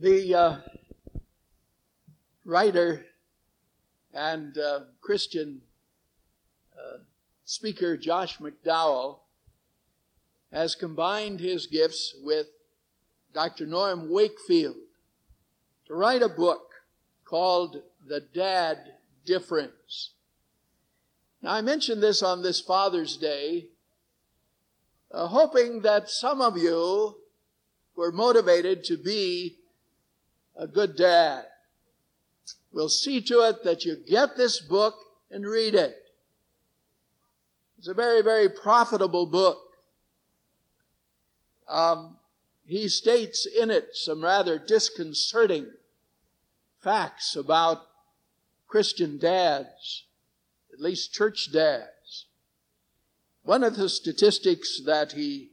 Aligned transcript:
The 0.00 0.32
uh, 0.32 0.56
writer 2.44 3.04
and 4.14 4.56
uh, 4.56 4.80
Christian 5.00 5.62
uh, 6.72 6.98
speaker 7.44 7.96
Josh 7.96 8.38
McDowell 8.38 9.18
has 10.52 10.76
combined 10.76 11.40
his 11.40 11.66
gifts 11.66 12.14
with 12.22 12.46
Dr. 13.34 13.66
Norm 13.66 14.08
Wakefield 14.08 14.76
to 15.86 15.94
write 15.94 16.22
a 16.22 16.28
book 16.28 16.70
called 17.24 17.82
The 18.06 18.20
Dad 18.20 18.78
Difference. 19.26 20.12
Now, 21.42 21.54
I 21.54 21.60
mentioned 21.60 22.04
this 22.04 22.22
on 22.22 22.44
this 22.44 22.60
Father's 22.60 23.16
Day, 23.16 23.66
uh, 25.10 25.26
hoping 25.26 25.82
that 25.82 26.08
some 26.08 26.40
of 26.40 26.56
you 26.56 27.16
were 27.96 28.12
motivated 28.12 28.84
to 28.84 28.96
be 28.96 29.56
a 30.58 30.66
good 30.66 30.96
dad. 30.96 31.44
We'll 32.72 32.88
see 32.88 33.20
to 33.22 33.40
it 33.48 33.64
that 33.64 33.84
you 33.84 33.96
get 33.96 34.36
this 34.36 34.60
book 34.60 34.94
and 35.30 35.46
read 35.46 35.74
it. 35.74 35.96
It's 37.78 37.88
a 37.88 37.94
very, 37.94 38.22
very 38.22 38.48
profitable 38.48 39.26
book. 39.26 39.58
Um, 41.68 42.16
he 42.66 42.88
states 42.88 43.46
in 43.46 43.70
it 43.70 43.90
some 43.92 44.22
rather 44.22 44.58
disconcerting 44.58 45.68
facts 46.80 47.36
about 47.36 47.82
Christian 48.66 49.18
dads, 49.18 50.04
at 50.72 50.80
least 50.80 51.14
church 51.14 51.52
dads. 51.52 52.26
One 53.42 53.62
of 53.62 53.76
the 53.76 53.88
statistics 53.88 54.80
that 54.84 55.12
he 55.12 55.52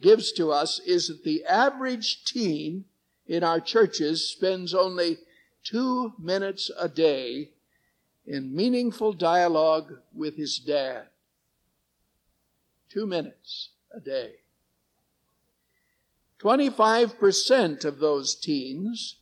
gives 0.00 0.32
to 0.32 0.50
us 0.50 0.80
is 0.80 1.08
that 1.08 1.22
the 1.22 1.44
average 1.44 2.24
teen 2.24 2.86
in 3.28 3.44
our 3.44 3.60
churches 3.60 4.26
spends 4.26 4.74
only 4.74 5.18
two 5.62 6.14
minutes 6.18 6.70
a 6.78 6.88
day 6.88 7.50
in 8.26 8.54
meaningful 8.54 9.12
dialogue 9.12 9.98
with 10.14 10.36
his 10.36 10.58
dad. 10.58 11.04
Two 12.88 13.06
minutes 13.06 13.68
a 13.94 14.00
day. 14.00 14.32
25% 16.40 17.84
of 17.84 17.98
those 17.98 18.34
teens 18.34 19.16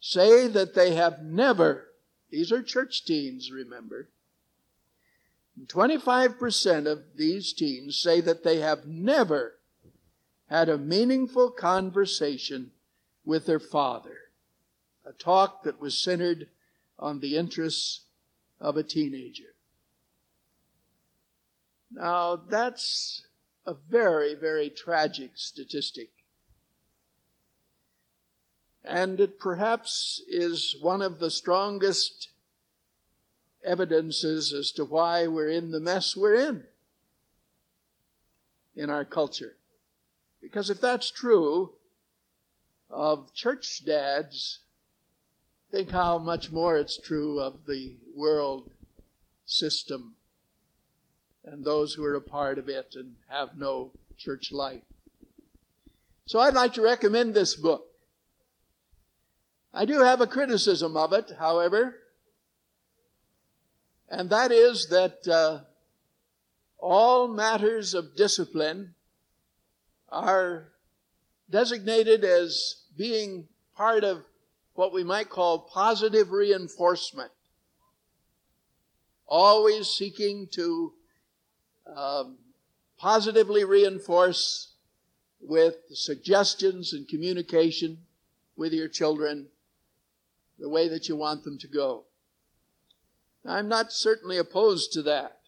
say 0.00 0.48
that 0.48 0.74
they 0.74 0.94
have 0.94 1.22
never, 1.22 1.88
these 2.30 2.50
are 2.50 2.62
church 2.62 3.04
teens, 3.04 3.52
remember. 3.52 4.08
25% 5.66 6.86
of 6.86 7.02
these 7.16 7.52
teens 7.52 7.96
say 7.96 8.20
that 8.22 8.42
they 8.42 8.60
have 8.60 8.86
never 8.86 9.56
had 10.46 10.68
a 10.68 10.78
meaningful 10.78 11.50
conversation 11.50 12.70
with 13.24 13.46
their 13.46 13.60
father. 13.60 14.16
A 15.04 15.12
talk 15.12 15.62
that 15.64 15.80
was 15.80 15.98
centered 15.98 16.48
on 16.98 17.20
the 17.20 17.36
interests 17.36 18.04
of 18.60 18.76
a 18.76 18.82
teenager. 18.82 19.54
Now, 21.90 22.36
that's 22.36 23.26
a 23.66 23.74
very, 23.74 24.34
very 24.34 24.70
tragic 24.70 25.32
statistic. 25.34 26.10
And 28.84 29.20
it 29.20 29.38
perhaps 29.38 30.22
is 30.28 30.76
one 30.80 31.02
of 31.02 31.18
the 31.18 31.30
strongest 31.30 32.28
evidences 33.64 34.52
as 34.52 34.72
to 34.72 34.84
why 34.84 35.26
we're 35.26 35.50
in 35.50 35.70
the 35.70 35.80
mess 35.80 36.16
we're 36.16 36.34
in 36.34 36.64
in 38.74 38.88
our 38.88 39.04
culture. 39.04 39.56
Because 40.40 40.70
if 40.70 40.80
that's 40.80 41.10
true 41.10 41.72
of 42.90 43.32
church 43.34 43.84
dads, 43.84 44.60
think 45.70 45.90
how 45.90 46.18
much 46.18 46.50
more 46.50 46.76
it's 46.76 46.98
true 46.98 47.40
of 47.40 47.66
the 47.66 47.96
world 48.14 48.70
system 49.46 50.14
and 51.44 51.64
those 51.64 51.94
who 51.94 52.04
are 52.04 52.14
a 52.14 52.20
part 52.20 52.58
of 52.58 52.68
it 52.68 52.94
and 52.94 53.14
have 53.28 53.56
no 53.56 53.92
church 54.18 54.52
life. 54.52 54.82
So 56.26 56.38
I'd 56.38 56.54
like 56.54 56.74
to 56.74 56.82
recommend 56.82 57.34
this 57.34 57.56
book. 57.56 57.86
I 59.72 59.84
do 59.84 60.00
have 60.00 60.20
a 60.20 60.26
criticism 60.26 60.96
of 60.96 61.12
it, 61.12 61.32
however, 61.38 61.96
and 64.08 64.28
that 64.30 64.50
is 64.50 64.88
that 64.88 65.26
uh, 65.28 65.60
all 66.78 67.28
matters 67.28 67.94
of 67.94 68.16
discipline 68.16 68.94
are 70.08 70.72
designated 71.50 72.24
as 72.24 72.82
being 72.96 73.48
part 73.76 74.04
of 74.04 74.24
what 74.74 74.92
we 74.92 75.04
might 75.04 75.28
call 75.28 75.58
positive 75.58 76.30
reinforcement. 76.30 77.30
Always 79.26 79.88
seeking 79.88 80.48
to 80.52 80.92
um, 81.94 82.38
positively 82.98 83.64
reinforce 83.64 84.72
with 85.40 85.76
suggestions 85.92 86.92
and 86.92 87.08
communication 87.08 87.98
with 88.56 88.72
your 88.72 88.88
children 88.88 89.46
the 90.58 90.68
way 90.68 90.88
that 90.88 91.08
you 91.08 91.16
want 91.16 91.44
them 91.44 91.58
to 91.58 91.68
go. 91.68 92.04
I'm 93.46 93.68
not 93.68 93.92
certainly 93.92 94.36
opposed 94.36 94.92
to 94.92 95.02
that. 95.02 95.38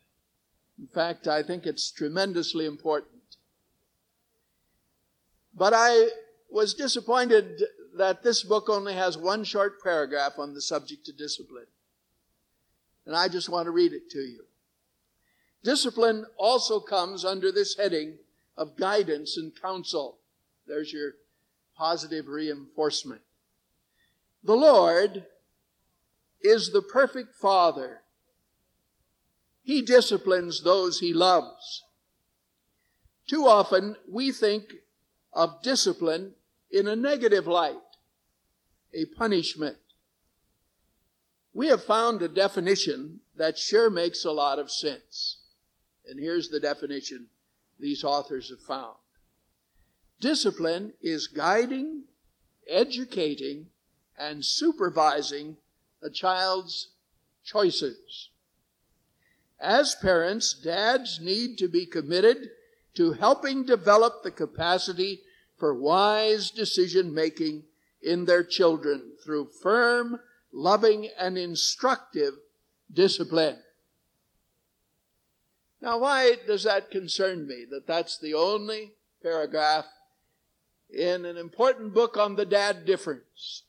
In 0.79 0.87
fact, 0.87 1.29
I 1.29 1.43
think 1.43 1.67
it's 1.67 1.91
tremendously 1.91 2.65
important. 2.65 3.12
But 5.55 5.73
I 5.75 6.09
was 6.51 6.75
disappointed 6.75 7.63
that 7.97 8.23
this 8.23 8.43
book 8.43 8.69
only 8.69 8.95
has 8.95 9.19
one 9.19 9.45
short 9.45 9.83
paragraph 9.83 10.39
on 10.39 10.55
the 10.55 10.61
subject 10.61 11.09
of 11.09 11.17
discipline. 11.17 11.67
And 13.07 13.17
I 13.17 13.29
just 13.29 13.49
want 13.49 13.67
to 13.67 13.71
read 13.71 13.93
it 13.93 14.11
to 14.11 14.19
you. 14.19 14.45
Discipline 15.65 16.27
also 16.37 16.81
comes 16.81 17.25
under 17.25 17.53
this 17.53 17.77
heading 17.77 18.19
of 18.57 18.77
guidance 18.77 19.37
and 19.37 19.53
counsel. 19.61 20.19
There's 20.67 20.93
your 20.93 21.13
positive 21.77 22.29
reinforcement. 22.29 23.23
The 24.45 24.55
Lord 24.55 25.27
is 26.41 26.73
the 26.73 26.83
perfect 26.83 27.35
Father. 27.35 28.01
He 29.63 29.83
disciplines 29.83 30.63
those 30.63 30.99
he 30.99 31.13
loves. 31.13 31.85
Too 33.29 33.47
often 33.47 33.97
we 34.11 34.33
think 34.33 34.65
of 35.33 35.63
discipline 35.63 36.33
in 36.71 36.87
a 36.87 36.97
negative 36.97 37.47
light, 37.47 37.77
a 38.95 39.05
punishment. 39.17 39.77
We 41.55 41.69
have 41.69 41.85
found 41.85 42.23
a 42.23 42.29
definition 42.29 43.21
that 43.37 43.59
sure 43.59 43.91
makes 43.91 44.25
a 44.25 44.33
lot 44.33 44.59
of 44.59 44.71
sense. 44.71 45.39
And 46.07 46.19
here's 46.19 46.49
the 46.49 46.61
definition 46.61 47.27
these 47.79 48.05
authors 48.05 48.51
have 48.51 48.61
found. 48.61 48.97
Discipline 50.21 50.93
is 51.03 51.27
guiding, 51.27 52.05
educating, 52.69 53.67
and 54.19 54.45
supervising 54.45 55.57
a 56.03 56.11
child's 56.11 56.89
choices. 57.45 58.29
As 59.61 59.95
parents, 59.95 60.55
dads 60.55 61.21
need 61.21 61.59
to 61.59 61.69
be 61.69 61.87
committed 61.87 62.51
to 62.95 63.13
helping 63.13 63.65
develop 63.65 64.23
the 64.23 64.31
capacity 64.31 65.21
for 65.59 65.75
wise 65.75 66.51
decision 66.51 67.15
making 67.15 67.65
in 68.03 68.25
their 68.25 68.43
children 68.43 69.13
through 69.25 69.49
firm, 69.63 70.19
loving, 70.53 71.09
and 71.19 71.39
instructive 71.39 72.35
discipline. 72.93 73.59
Now, 75.81 75.99
why 75.99 76.37
does 76.47 76.65
that 76.65 76.91
concern 76.91 77.47
me 77.47 77.65
that 77.71 77.87
that's 77.87 78.19
the 78.19 78.35
only 78.35 78.93
paragraph 79.23 79.87
in 80.91 81.25
an 81.25 81.37
important 81.37 81.95
book 81.95 82.17
on 82.17 82.37
the 82.37 82.45
dad 82.47 82.85
difference? 82.85 83.65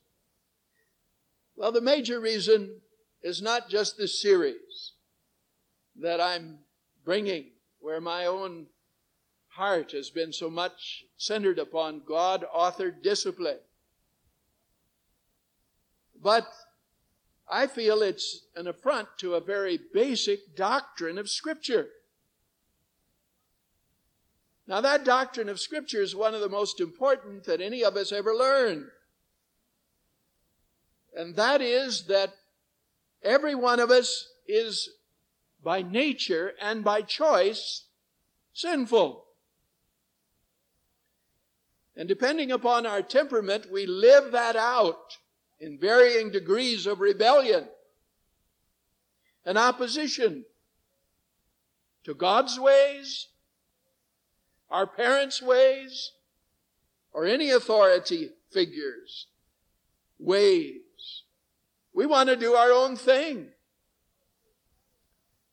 Well, 1.55 1.71
the 1.71 1.81
major 1.81 2.19
reason 2.19 2.81
is 3.21 3.41
not 3.41 3.69
just 3.69 3.97
this 3.97 4.21
series 4.21 4.93
that 5.99 6.19
I'm 6.19 6.59
bringing, 7.05 7.51
where 7.79 8.01
my 8.01 8.25
own 8.25 8.67
heart 9.55 9.91
has 9.91 10.09
been 10.09 10.33
so 10.33 10.49
much 10.49 11.05
centered 11.17 11.59
upon 11.59 12.01
God 12.07 12.45
authored 12.55 13.03
discipline. 13.03 13.59
But 16.21 16.47
I 17.49 17.67
feel 17.67 18.01
it's 18.01 18.45
an 18.55 18.67
affront 18.67 19.09
to 19.19 19.35
a 19.35 19.41
very 19.41 19.79
basic 19.93 20.55
doctrine 20.55 21.17
of 21.17 21.29
Scripture. 21.29 21.89
Now, 24.65 24.81
that 24.81 25.03
doctrine 25.03 25.49
of 25.49 25.59
Scripture 25.59 26.01
is 26.01 26.15
one 26.15 26.33
of 26.33 26.41
the 26.41 26.49
most 26.49 26.79
important 26.79 27.43
that 27.43 27.61
any 27.61 27.83
of 27.83 27.97
us 27.97 28.11
ever 28.11 28.33
learned. 28.33 28.87
And 31.15 31.35
that 31.35 31.61
is 31.61 32.05
that 32.07 32.33
every 33.21 33.53
one 33.53 33.79
of 33.79 33.91
us 33.91 34.29
is 34.47 34.89
by 35.63 35.81
nature 35.81 36.53
and 36.59 36.83
by 36.83 37.01
choice 37.01 37.83
sinful. 38.53 39.25
And 41.95 42.07
depending 42.07 42.51
upon 42.51 42.85
our 42.85 43.01
temperament, 43.01 43.71
we 43.71 43.85
live 43.85 44.31
that 44.31 44.55
out 44.55 45.17
in 45.59 45.77
varying 45.77 46.31
degrees 46.31 46.87
of 46.87 46.99
rebellion 46.99 47.67
and 49.45 49.57
opposition 49.57 50.45
to 52.03 52.13
God's 52.13 52.59
ways, 52.59 53.27
our 54.69 54.87
parents' 54.87 55.41
ways, 55.41 56.11
or 57.11 57.25
any 57.25 57.51
authority 57.51 58.31
figures' 58.51 59.27
ways. 60.17 60.81
We 61.93 62.07
want 62.07 62.29
to 62.29 62.35
do 62.35 62.55
our 62.55 62.71
own 62.71 62.95
thing. 62.95 63.49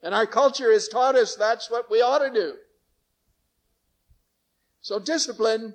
And 0.03 0.15
our 0.15 0.27
culture 0.27 0.73
has 0.73 0.89
taught 0.89 1.17
us 1.17 1.35
that's 1.35 1.71
what 1.71 1.91
we 1.91 2.01
ought 2.01 2.21
to 2.21 2.31
do. 2.31 2.55
So 4.81 4.99
discipline 4.99 5.75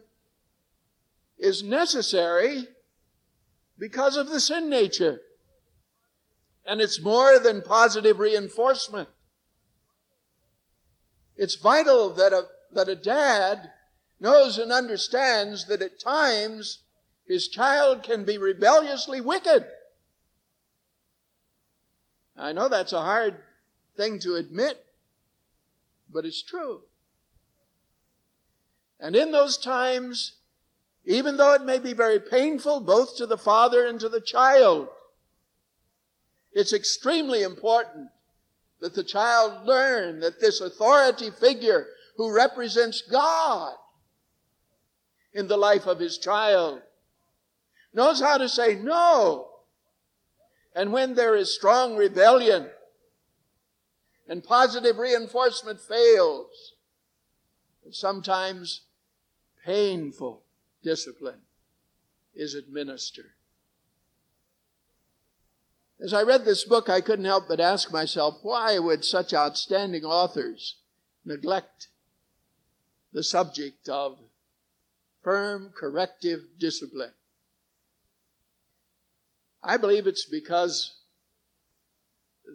is 1.37 1.63
necessary 1.63 2.67
because 3.77 4.17
of 4.17 4.29
the 4.29 4.39
sin 4.39 4.69
nature. 4.69 5.21
And 6.65 6.81
it's 6.81 7.01
more 7.01 7.37
than 7.39 7.61
positive 7.61 8.19
reinforcement. 8.19 9.09
It's 11.37 11.55
vital 11.55 12.09
that 12.11 12.33
a, 12.33 12.43
that 12.73 12.87
a 12.87 12.95
dad 12.95 13.71
knows 14.19 14.57
and 14.57 14.71
understands 14.71 15.67
that 15.67 15.81
at 15.81 15.99
times 15.99 16.79
his 17.27 17.47
child 17.47 18.03
can 18.03 18.23
be 18.23 18.37
rebelliously 18.37 19.21
wicked. 19.21 19.65
I 22.37 22.53
know 22.53 22.67
that's 22.67 22.93
a 22.93 23.01
hard 23.01 23.35
thing 23.95 24.19
to 24.19 24.35
admit, 24.35 24.83
but 26.11 26.25
it's 26.25 26.41
true. 26.41 26.81
And 28.99 29.15
in 29.15 29.31
those 29.31 29.57
times, 29.57 30.33
even 31.05 31.37
though 31.37 31.53
it 31.53 31.63
may 31.63 31.79
be 31.79 31.93
very 31.93 32.19
painful 32.19 32.79
both 32.79 33.15
to 33.17 33.25
the 33.25 33.37
father 33.37 33.85
and 33.85 33.99
to 33.99 34.09
the 34.09 34.21
child, 34.21 34.87
it's 36.51 36.73
extremely 36.73 37.43
important 37.43 38.09
that 38.81 38.95
the 38.95 39.03
child 39.03 39.65
learn 39.65 40.19
that 40.21 40.39
this 40.39 40.61
authority 40.61 41.29
figure 41.29 41.87
who 42.17 42.35
represents 42.35 43.01
God 43.01 43.73
in 45.33 45.47
the 45.47 45.57
life 45.57 45.85
of 45.85 45.99
his 45.99 46.17
child 46.17 46.81
knows 47.93 48.19
how 48.21 48.37
to 48.37 48.49
say 48.49 48.75
no. 48.75 49.49
And 50.75 50.91
when 50.91 51.13
there 51.13 51.35
is 51.35 51.53
strong 51.53 51.95
rebellion 51.95 52.69
and 54.27 54.43
positive 54.43 54.97
reinforcement 54.97 55.79
fails, 55.79 56.73
it's 57.85 57.99
sometimes 57.99 58.81
painful 59.63 60.44
discipline 60.85 61.41
is 62.35 62.53
administered. 62.53 63.31
As 65.99 66.13
I 66.13 66.21
read 66.21 66.45
this 66.45 66.63
book, 66.63 66.89
I 66.89 67.01
couldn't 67.01 67.25
help 67.25 67.47
but 67.47 67.59
ask 67.59 67.91
myself, 67.91 68.35
why 68.43 68.77
would 68.77 69.03
such 69.03 69.33
outstanding 69.33 70.05
authors 70.05 70.75
neglect 71.25 71.87
the 73.11 73.23
subject 73.23 73.89
of 73.89 74.19
firm 75.23 75.71
corrective 75.75 76.41
discipline? 76.59 77.13
I 79.63 79.77
believe 79.77 80.05
it's 80.05 80.25
because 80.25 80.93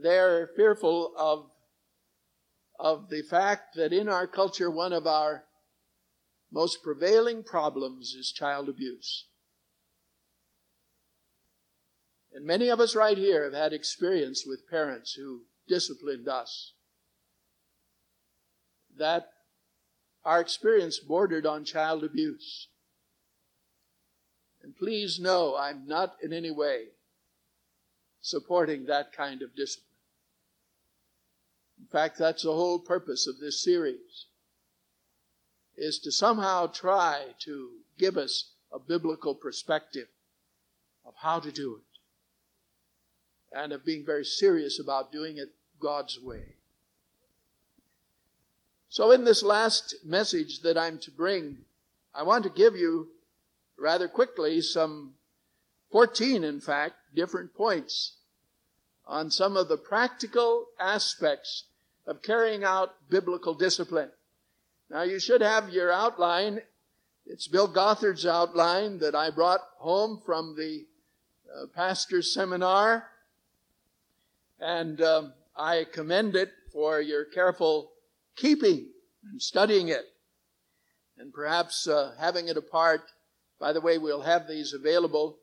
they're 0.03 0.51
fearful 0.55 1.13
of, 1.19 1.51
of 2.79 3.09
the 3.09 3.23
fact 3.23 3.75
that 3.75 3.93
in 3.93 4.09
our 4.09 4.29
culture, 4.29 4.71
one 4.71 4.93
of 4.93 5.07
our 5.07 5.45
most 6.53 6.83
prevailing 6.83 7.43
problems 7.43 8.15
is 8.15 8.33
child 8.33 8.69
abuse. 8.69 9.27
And 12.33 12.45
many 12.45 12.69
of 12.69 12.81
us 12.81 12.95
right 12.95 13.19
here 13.19 13.45
have 13.45 13.53
had 13.53 13.73
experience 13.73 14.45
with 14.47 14.69
parents 14.69 15.15
who 15.15 15.43
disciplined 15.69 16.29
us. 16.29 16.73
That 18.97 19.29
our 20.25 20.41
experience 20.41 20.99
bordered 20.99 21.47
on 21.47 21.65
child 21.65 22.05
abuse. 22.05 22.69
And 24.63 24.77
please 24.77 25.19
know 25.19 25.57
I'm 25.57 25.87
not 25.87 26.17
in 26.23 26.33
any 26.33 26.51
way 26.51 26.89
supporting 28.21 28.87
that 28.87 29.13
kind 29.13 29.41
of 29.41 29.57
discipline. 29.57 29.87
In 31.81 31.87
fact, 31.87 32.19
that's 32.19 32.43
the 32.43 32.53
whole 32.53 32.79
purpose 32.79 33.27
of 33.27 33.41
this 33.41 33.63
series 33.65 34.27
is 35.81 35.99
to 35.99 36.13
somehow 36.13 36.67
try 36.67 37.25
to 37.39 37.71
give 37.99 38.19
us 38.19 38.51
a 38.71 38.79
biblical 38.79 39.35
perspective 39.35 40.09
of 41.07 41.15
how 41.17 41.41
to 41.41 41.51
do 41.51 41.77
it 41.77 43.59
and 43.59 43.73
of 43.73 43.85
being 43.85 44.05
very 44.05 44.25
serious 44.25 44.79
about 44.79 45.11
doing 45.11 45.39
it 45.39 45.49
God's 45.81 46.21
way. 46.21 46.55
So, 48.91 49.11
in 49.11 49.25
this 49.25 49.43
last 49.43 49.95
message 50.05 50.61
that 50.61 50.77
I'm 50.77 50.99
to 50.99 51.11
bring, 51.11 51.59
I 52.15 52.25
want 52.25 52.45
to 52.45 52.51
give 52.51 52.77
you 52.77 53.09
rather 53.79 54.07
quickly 54.07 54.61
some 54.61 55.15
14, 55.93 56.45
in 56.45 56.61
fact, 56.61 56.97
different 57.15 57.55
points 57.55 58.17
on 59.07 59.31
some 59.31 59.57
of 59.57 59.69
the 59.69 59.79
practical 59.79 60.67
aspects 60.79 61.65
of 62.07 62.23
carrying 62.23 62.65
out 62.65 62.95
biblical 63.09 63.55
discipline. 63.55 64.11
Now 64.91 65.03
you 65.03 65.21
should 65.21 65.41
have 65.41 65.71
your 65.71 65.93
outline. 65.93 66.63
It's 67.25 67.47
Bill 67.47 67.69
Gothard's 67.69 68.27
outline 68.27 68.99
that 68.99 69.15
I 69.15 69.31
brought 69.31 69.61
home 69.79 70.21
from 70.27 70.57
the 70.57 70.85
uh, 71.49 71.67
pastor's 71.73 72.35
seminar. 72.35 73.07
And 74.59 75.01
um, 75.01 75.33
I 75.57 75.87
commend 75.93 76.35
it 76.35 76.51
for 76.73 77.01
your 77.01 77.25
careful 77.25 77.93
keeping 78.35 78.89
and 79.31 79.41
studying 79.41 79.89
it. 79.89 80.07
And 81.17 81.33
perhaps 81.33 81.87
uh, 81.87 82.15
having 82.19 82.49
it 82.49 82.57
apart. 82.57 83.03
By 83.61 83.73
the 83.73 83.81
way, 83.81 83.97
we'll 83.97 84.23
have 84.23 84.49
these 84.49 84.73
available 84.73 85.39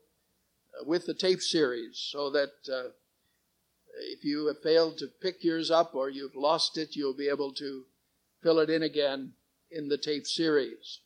uh, 0.78 0.84
with 0.84 1.06
the 1.06 1.14
tape 1.14 1.40
series 1.40 1.96
so 2.12 2.28
that 2.30 2.52
uh, 2.70 2.90
if 4.12 4.24
you 4.24 4.46
have 4.48 4.60
failed 4.62 4.98
to 4.98 5.06
pick 5.22 5.42
yours 5.42 5.70
up 5.70 5.94
or 5.94 6.10
you've 6.10 6.36
lost 6.36 6.76
it, 6.76 6.96
you'll 6.96 7.16
be 7.16 7.30
able 7.30 7.54
to 7.54 7.84
fill 8.42 8.58
it 8.58 8.68
in 8.68 8.82
again 8.82 9.32
in 9.70 9.88
the 9.88 9.98
tape 9.98 10.26
series. 10.26 11.00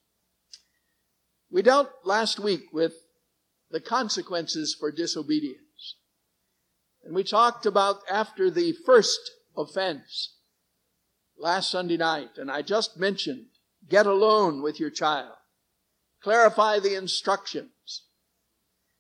We 1.51 1.63
dealt 1.63 1.91
last 2.05 2.39
week 2.39 2.73
with 2.73 2.95
the 3.71 3.81
consequences 3.81 4.75
for 4.79 4.91
disobedience. 4.91 5.97
And 7.05 7.15
we 7.15 7.25
talked 7.25 7.67
about 7.67 8.01
after 8.11 8.51
the 8.51 8.73
first 8.87 9.19
offense 9.57 10.37
last 11.37 11.71
Sunday 11.71 11.97
night, 11.97 12.39
and 12.39 12.51
I 12.51 12.63
just 12.63 12.97
mentioned 12.97 13.47
get 13.89 14.07
alone 14.07 14.63
with 14.63 14.79
your 14.79 14.91
child, 14.91 15.35
clarify 16.23 16.79
the 16.79 16.97
instructions, 16.97 18.05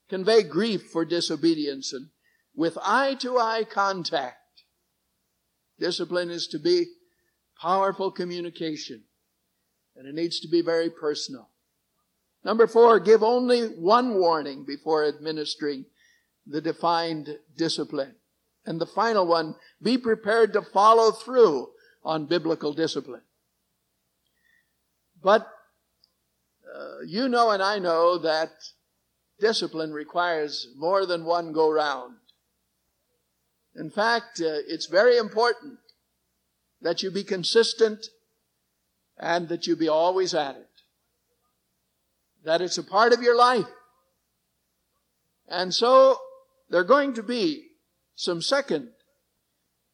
convey 0.08 0.42
grief 0.42 0.90
for 0.90 1.04
disobedience, 1.04 1.92
and 1.92 2.08
with 2.54 2.76
eye 2.82 3.14
to 3.20 3.38
eye 3.38 3.64
contact. 3.64 4.38
Discipline 5.78 6.30
is 6.30 6.46
to 6.48 6.58
be 6.58 6.86
powerful 7.60 8.10
communication 8.10 9.04
and 9.96 10.06
it 10.06 10.14
needs 10.14 10.40
to 10.40 10.48
be 10.48 10.62
very 10.62 10.90
personal. 10.90 11.48
Number 12.44 12.66
four, 12.66 12.98
give 12.98 13.22
only 13.22 13.66
one 13.66 14.14
warning 14.14 14.64
before 14.64 15.04
administering 15.04 15.84
the 16.46 16.60
defined 16.60 17.38
discipline. 17.56 18.16
And 18.66 18.80
the 18.80 18.86
final 18.86 19.26
one, 19.26 19.54
be 19.80 19.98
prepared 19.98 20.52
to 20.52 20.62
follow 20.62 21.12
through 21.12 21.68
on 22.04 22.26
biblical 22.26 22.72
discipline. 22.72 23.22
But 25.22 25.46
uh, 26.72 27.00
you 27.06 27.28
know 27.28 27.50
and 27.50 27.62
I 27.62 27.78
know 27.78 28.18
that 28.18 28.50
discipline 29.38 29.92
requires 29.92 30.68
more 30.76 31.06
than 31.06 31.24
one 31.24 31.52
go 31.52 31.70
round. 31.70 32.14
In 33.74 33.90
fact, 33.90 34.40
uh, 34.40 34.62
it's 34.66 34.86
very 34.86 35.16
important 35.16 35.78
that 36.80 37.02
you 37.02 37.10
be 37.10 37.24
consistent 37.24 38.06
and 39.18 39.48
that 39.48 39.66
you 39.66 39.76
be 39.76 39.88
always 39.88 40.34
at 40.34 40.56
it. 40.56 40.68
That 42.44 42.60
it's 42.60 42.78
a 42.78 42.82
part 42.82 43.12
of 43.12 43.22
your 43.22 43.36
life. 43.36 43.66
And 45.48 45.74
so 45.74 46.18
there 46.70 46.80
are 46.80 46.84
going 46.84 47.14
to 47.14 47.22
be 47.22 47.68
some 48.14 48.42
second 48.42 48.90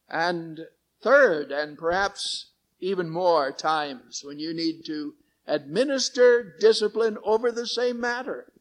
and 0.08 0.60
third 1.02 1.50
and 1.50 1.76
perhaps 1.76 2.52
even 2.80 3.10
more 3.10 3.52
times 3.52 4.22
when 4.24 4.38
you 4.38 4.54
need 4.54 4.84
to 4.86 5.14
administer 5.46 6.54
discipline 6.60 7.18
over 7.24 7.50
the 7.50 7.66
same 7.66 8.00
matter. 8.00 8.52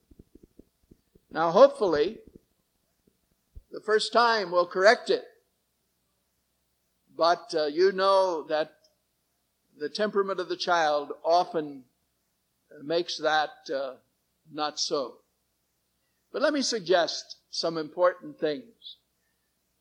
Now, 1.29 1.51
hopefully, 1.51 2.19
the 3.71 3.81
first 3.81 4.13
time 4.13 4.51
will 4.51 4.65
correct 4.65 5.09
it. 5.09 5.23
But 7.15 7.53
uh, 7.55 7.65
you 7.65 7.91
know 7.91 8.43
that 8.47 8.71
the 9.79 9.89
temperament 9.89 10.39
of 10.39 10.49
the 10.49 10.57
child 10.57 11.13
often 11.23 11.83
makes 12.83 13.17
that 13.17 13.51
uh, 13.73 13.93
not 14.51 14.79
so. 14.79 15.15
But 16.31 16.41
let 16.41 16.53
me 16.53 16.61
suggest 16.61 17.37
some 17.49 17.77
important 17.77 18.39
things. 18.39 18.97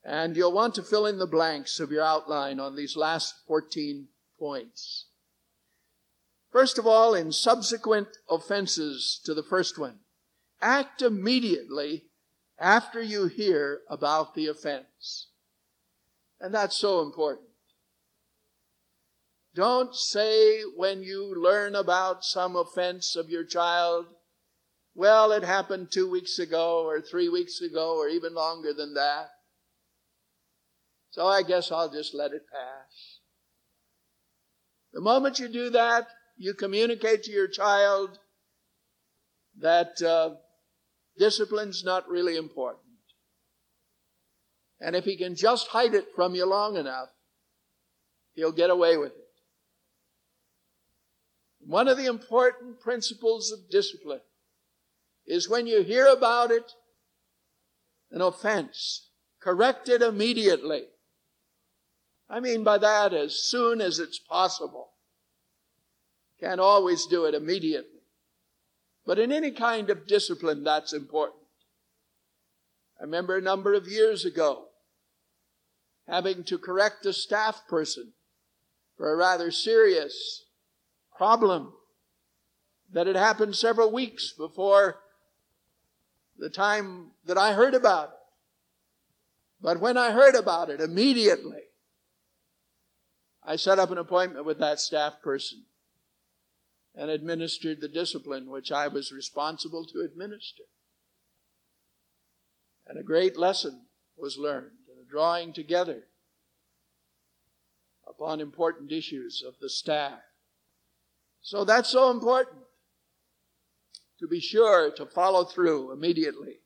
And 0.04 0.36
you'll 0.36 0.52
want 0.52 0.74
to 0.76 0.82
fill 0.82 1.06
in 1.06 1.18
the 1.18 1.26
blanks 1.26 1.80
of 1.80 1.90
your 1.90 2.04
outline 2.04 2.60
on 2.60 2.76
these 2.76 2.96
last 2.96 3.34
14 3.48 4.06
points. 4.38 5.06
First 6.52 6.78
of 6.78 6.86
all, 6.86 7.14
in 7.14 7.32
subsequent 7.32 8.08
offenses 8.30 9.20
to 9.24 9.34
the 9.34 9.42
first 9.42 9.78
one, 9.78 9.98
act 10.62 11.02
immediately 11.02 12.04
after 12.58 13.02
you 13.02 13.26
hear 13.26 13.80
about 13.90 14.34
the 14.34 14.46
offense. 14.46 15.26
And 16.40 16.54
that's 16.54 16.76
so 16.76 17.02
important. 17.02 17.45
Don't 19.56 19.94
say 19.94 20.64
when 20.76 21.02
you 21.02 21.34
learn 21.34 21.74
about 21.74 22.24
some 22.24 22.56
offense 22.56 23.16
of 23.16 23.30
your 23.30 23.42
child, 23.42 24.04
well, 24.94 25.32
it 25.32 25.42
happened 25.42 25.88
two 25.90 26.10
weeks 26.10 26.38
ago 26.38 26.84
or 26.84 27.00
three 27.00 27.30
weeks 27.30 27.62
ago 27.62 27.96
or 27.96 28.06
even 28.06 28.34
longer 28.34 28.74
than 28.74 28.92
that. 28.94 29.30
So 31.10 31.26
I 31.26 31.42
guess 31.42 31.72
I'll 31.72 31.90
just 31.90 32.14
let 32.14 32.32
it 32.32 32.42
pass. 32.52 33.20
The 34.92 35.00
moment 35.00 35.38
you 35.38 35.48
do 35.48 35.70
that, 35.70 36.06
you 36.36 36.52
communicate 36.52 37.22
to 37.22 37.32
your 37.32 37.48
child 37.48 38.18
that 39.58 40.02
uh, 40.02 40.34
discipline's 41.18 41.82
not 41.82 42.10
really 42.10 42.36
important. 42.36 42.82
And 44.82 44.94
if 44.94 45.06
he 45.06 45.16
can 45.16 45.34
just 45.34 45.68
hide 45.68 45.94
it 45.94 46.08
from 46.14 46.34
you 46.34 46.44
long 46.44 46.76
enough, 46.76 47.08
he'll 48.34 48.52
get 48.52 48.68
away 48.68 48.98
with 48.98 49.12
it. 49.12 49.25
One 51.66 51.88
of 51.88 51.96
the 51.96 52.06
important 52.06 52.78
principles 52.78 53.50
of 53.50 53.68
discipline 53.68 54.20
is 55.26 55.48
when 55.48 55.66
you 55.66 55.82
hear 55.82 56.06
about 56.06 56.52
it, 56.52 56.72
an 58.12 58.20
offense, 58.20 59.08
correct 59.40 59.88
it 59.88 60.00
immediately. 60.00 60.84
I 62.30 62.38
mean 62.38 62.62
by 62.62 62.78
that 62.78 63.12
as 63.12 63.34
soon 63.34 63.80
as 63.80 63.98
it's 63.98 64.18
possible. 64.18 64.90
Can't 66.38 66.60
always 66.60 67.04
do 67.06 67.24
it 67.24 67.34
immediately. 67.34 68.02
But 69.04 69.18
in 69.18 69.32
any 69.32 69.50
kind 69.50 69.90
of 69.90 70.06
discipline, 70.06 70.62
that's 70.62 70.92
important. 70.92 71.42
I 73.00 73.04
remember 73.04 73.36
a 73.36 73.42
number 73.42 73.74
of 73.74 73.88
years 73.88 74.24
ago 74.24 74.66
having 76.06 76.44
to 76.44 76.58
correct 76.58 77.06
a 77.06 77.12
staff 77.12 77.62
person 77.68 78.12
for 78.96 79.12
a 79.12 79.16
rather 79.16 79.50
serious 79.50 80.45
problem 81.16 81.72
that 82.92 83.06
had 83.06 83.16
happened 83.16 83.56
several 83.56 83.92
weeks 83.92 84.32
before 84.32 85.00
the 86.38 86.50
time 86.50 87.12
that 87.24 87.38
I 87.38 87.54
heard 87.54 87.74
about 87.74 88.08
it. 88.08 88.14
But 89.60 89.80
when 89.80 89.96
I 89.96 90.12
heard 90.12 90.34
about 90.34 90.70
it, 90.70 90.80
immediately, 90.80 91.62
I 93.42 93.56
set 93.56 93.78
up 93.78 93.90
an 93.90 93.98
appointment 93.98 94.44
with 94.44 94.58
that 94.58 94.80
staff 94.80 95.22
person 95.22 95.64
and 96.94 97.10
administered 97.10 97.80
the 97.80 97.88
discipline 97.88 98.50
which 98.50 98.70
I 98.70 98.88
was 98.88 99.12
responsible 99.12 99.86
to 99.86 100.00
administer. 100.00 100.64
And 102.86 102.98
a 102.98 103.02
great 103.02 103.36
lesson 103.36 103.86
was 104.16 104.38
learned 104.38 104.72
a 105.00 105.10
drawing 105.10 105.52
together 105.52 106.04
upon 108.06 108.40
important 108.40 108.92
issues 108.92 109.42
of 109.46 109.54
the 109.60 109.68
staff. 109.68 110.20
So 111.46 111.64
that's 111.64 111.90
so 111.90 112.10
important 112.10 112.58
to 114.18 114.26
be 114.26 114.40
sure 114.40 114.90
to 114.96 115.06
follow 115.06 115.44
through 115.44 115.92
immediately. 115.92 116.56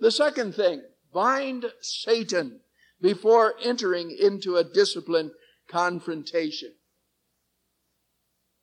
The 0.00 0.10
second 0.10 0.54
thing, 0.54 0.80
bind 1.12 1.66
Satan 1.82 2.60
before 3.02 3.52
entering 3.62 4.10
into 4.18 4.56
a 4.56 4.64
discipline 4.64 5.32
confrontation. 5.70 6.72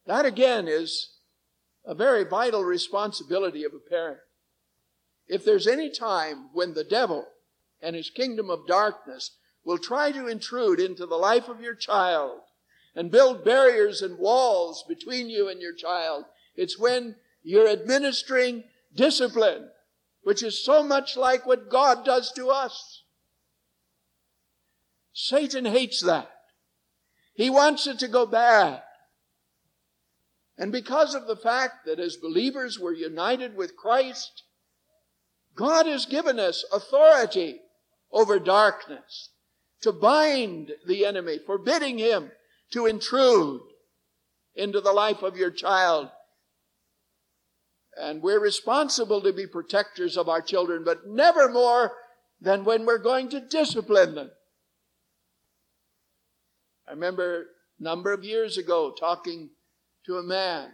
That 0.07 0.25
again 0.25 0.67
is 0.67 1.19
a 1.85 1.93
very 1.93 2.23
vital 2.23 2.63
responsibility 2.63 3.63
of 3.63 3.73
a 3.75 3.89
parent. 3.89 4.21
If 5.27 5.45
there's 5.45 5.67
any 5.67 5.91
time 5.91 6.49
when 6.53 6.73
the 6.73 6.83
devil 6.83 7.27
and 7.83 7.95
his 7.95 8.09
kingdom 8.09 8.49
of 8.49 8.65
darkness 8.65 9.37
will 9.63 9.77
try 9.77 10.11
to 10.11 10.25
intrude 10.25 10.79
into 10.79 11.05
the 11.05 11.17
life 11.17 11.47
of 11.47 11.61
your 11.61 11.75
child 11.75 12.39
and 12.95 13.11
build 13.11 13.43
barriers 13.43 14.01
and 14.01 14.17
walls 14.17 14.83
between 14.87 15.29
you 15.29 15.49
and 15.49 15.61
your 15.61 15.73
child, 15.73 16.25
it's 16.55 16.79
when 16.79 17.15
you're 17.43 17.67
administering 17.67 18.63
discipline, 18.95 19.69
which 20.23 20.41
is 20.41 20.63
so 20.63 20.83
much 20.83 21.17
like 21.17 21.45
what 21.45 21.69
God 21.69 22.05
does 22.05 22.31
to 22.33 22.49
us. 22.49 23.03
Satan 25.13 25.65
hates 25.65 26.01
that. 26.01 26.29
He 27.33 27.49
wants 27.49 27.85
it 27.85 27.99
to 27.99 28.07
go 28.07 28.25
bad. 28.25 28.81
And 30.57 30.71
because 30.71 31.15
of 31.15 31.27
the 31.27 31.35
fact 31.35 31.85
that 31.85 31.99
as 31.99 32.15
believers 32.15 32.79
we're 32.79 32.93
united 32.93 33.57
with 33.57 33.75
Christ, 33.75 34.43
God 35.53 35.85
has 35.85 36.05
given 36.05 36.39
us 36.39 36.63
authority 36.71 37.59
over 38.11 38.39
darkness 38.39 39.29
to 39.81 39.91
bind 39.91 40.71
the 40.87 41.05
enemy, 41.05 41.39
forbidding 41.45 41.97
him 41.97 42.31
to 42.71 42.85
intrude 42.85 43.61
into 44.55 44.81
the 44.81 44.91
life 44.91 45.21
of 45.21 45.37
your 45.37 45.51
child. 45.51 46.09
And 47.97 48.21
we're 48.21 48.39
responsible 48.39 49.21
to 49.21 49.31
be 49.31 49.47
protectors 49.47 50.17
of 50.17 50.27
our 50.27 50.41
children, 50.41 50.83
but 50.83 51.07
never 51.07 51.49
more 51.49 51.93
than 52.41 52.65
when 52.65 52.85
we're 52.85 52.97
going 52.97 53.29
to 53.29 53.39
discipline 53.39 54.15
them. 54.15 54.31
I 56.87 56.91
remember 56.91 57.47
a 57.79 57.83
number 57.83 58.13
of 58.13 58.23
years 58.23 58.57
ago 58.57 58.93
talking 58.97 59.49
to 60.05 60.17
a 60.17 60.23
man 60.23 60.71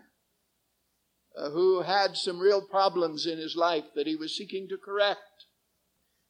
uh, 1.38 1.50
who 1.52 1.82
had 1.82 2.18
some 2.18 2.40
real 2.40 2.62
problems 2.62 3.26
in 3.26 3.38
his 3.38 3.56
life 3.56 3.86
that 3.96 4.08
he 4.08 4.16
was 4.16 4.36
seeking 4.36 4.68
to 4.68 4.78
correct. 4.78 5.46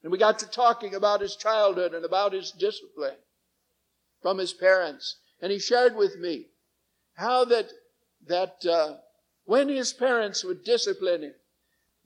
And 0.03 0.11
we 0.11 0.17
got 0.17 0.39
to 0.39 0.49
talking 0.49 0.93
about 0.93 1.21
his 1.21 1.35
childhood 1.35 1.93
and 1.93 2.05
about 2.05 2.33
his 2.33 2.51
discipline 2.51 3.17
from 4.21 4.37
his 4.37 4.53
parents. 4.53 5.17
And 5.41 5.51
he 5.51 5.59
shared 5.59 5.95
with 5.95 6.17
me 6.17 6.47
how 7.15 7.45
that, 7.45 7.69
that 8.27 8.65
uh, 8.65 8.97
when 9.45 9.69
his 9.69 9.93
parents 9.93 10.43
would 10.43 10.63
discipline 10.63 11.23
him, 11.23 11.33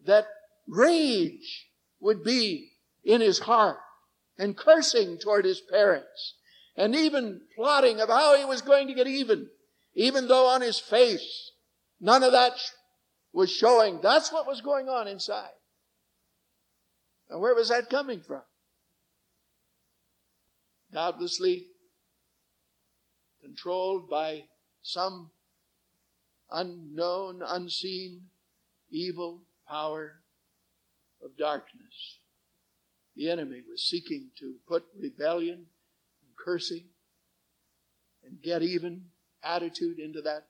that 0.05 0.27
rage 0.67 1.67
would 1.99 2.23
be 2.23 2.71
in 3.03 3.21
his 3.21 3.39
heart 3.39 3.79
and 4.37 4.57
cursing 4.57 5.17
toward 5.17 5.45
his 5.45 5.61
parents 5.61 6.35
and 6.75 6.95
even 6.95 7.41
plotting 7.55 7.99
of 8.01 8.09
how 8.09 8.35
he 8.37 8.45
was 8.45 8.61
going 8.61 8.87
to 8.87 8.93
get 8.93 9.07
even 9.07 9.47
even 9.93 10.27
though 10.27 10.47
on 10.47 10.61
his 10.61 10.77
face 10.77 11.51
none 12.01 12.21
of 12.23 12.33
that 12.33 12.51
was 13.35 13.51
showing. 13.51 13.99
That's 14.01 14.31
what 14.31 14.47
was 14.47 14.61
going 14.61 14.87
on 14.87 15.07
inside. 15.07 15.49
And 17.29 17.41
where 17.41 17.53
was 17.53 17.69
that 17.69 17.89
coming 17.89 18.21
from? 18.21 18.41
Doubtlessly 20.91 21.67
controlled 23.55 24.09
by 24.09 24.43
some 24.81 25.29
unknown, 26.51 27.41
unseen, 27.45 28.21
evil 28.89 29.41
power 29.67 30.19
of 31.23 31.37
darkness. 31.37 32.19
The 33.15 33.29
enemy 33.29 33.61
was 33.69 33.81
seeking 33.81 34.27
to 34.39 34.55
put 34.67 34.83
rebellion 34.99 35.55
and 35.55 36.35
cursing 36.37 36.83
and 38.25 38.41
get 38.41 38.61
even 38.61 39.05
attitude 39.41 39.99
into 39.99 40.21
that 40.23 40.47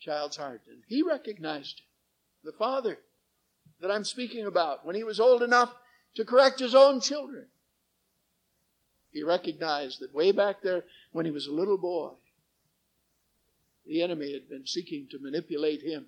child's 0.00 0.36
heart. 0.36 0.62
And 0.68 0.82
he 0.88 1.02
recognized 1.02 1.78
it. 1.78 2.46
The 2.46 2.56
father 2.58 2.98
that 3.80 3.90
I'm 3.90 4.04
speaking 4.04 4.46
about, 4.46 4.84
when 4.84 4.96
he 4.96 5.04
was 5.04 5.20
old 5.20 5.42
enough 5.42 5.72
to 6.16 6.24
correct 6.24 6.58
his 6.58 6.74
own 6.74 7.00
children, 7.00 7.46
he 9.12 9.22
recognized 9.22 10.00
that 10.00 10.14
way 10.14 10.32
back 10.32 10.62
there 10.62 10.84
when 11.12 11.26
he 11.26 11.32
was 11.32 11.46
a 11.46 11.52
little 11.52 11.78
boy, 11.78 12.12
the 13.86 14.02
enemy 14.02 14.32
had 14.32 14.48
been 14.48 14.66
seeking 14.66 15.08
to 15.10 15.18
manipulate 15.18 15.82
him 15.82 16.06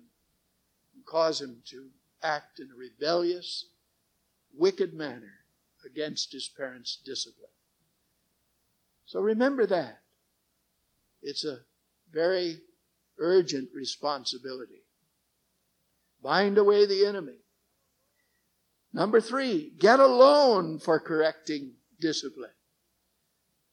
and 0.95 1.05
cause 1.05 1.41
him 1.41 1.61
to 1.65 1.89
act 2.21 2.59
in 2.59 2.69
a 2.71 2.77
rebellious, 2.77 3.65
wicked 4.57 4.93
manner 4.93 5.39
against 5.85 6.31
his 6.31 6.47
parents' 6.47 6.97
discipline. 7.03 7.49
So 9.05 9.19
remember 9.19 9.65
that. 9.65 9.99
It's 11.21 11.43
a 11.43 11.59
very 12.11 12.61
urgent 13.17 13.69
responsibility. 13.73 14.83
Bind 16.21 16.57
away 16.57 16.85
the 16.85 17.05
enemy. 17.05 17.37
Number 18.93 19.19
three, 19.19 19.73
get 19.77 19.99
a 19.99 20.07
loan 20.07 20.79
for 20.79 20.99
correcting 20.99 21.73
discipline. 21.99 22.51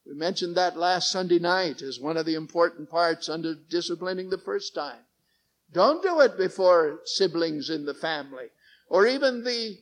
We 0.07 0.14
mentioned 0.14 0.57
that 0.57 0.76
last 0.76 1.11
Sunday 1.11 1.38
night 1.38 1.83
as 1.83 2.00
one 2.00 2.16
of 2.16 2.26
the 2.26 2.35
important 2.35 2.90
parts 2.90 3.28
under 3.28 3.54
disciplining 3.54 4.30
the 4.30 4.38
first 4.38 4.75
time. 4.75 5.00
Don't 5.73 6.02
do 6.02 6.21
it 6.21 6.37
before 6.37 7.00
siblings 7.04 7.71
in 7.71 7.85
the 7.85 7.95
family, 7.95 8.47
or 8.88 9.07
even 9.07 9.45
the, 9.45 9.78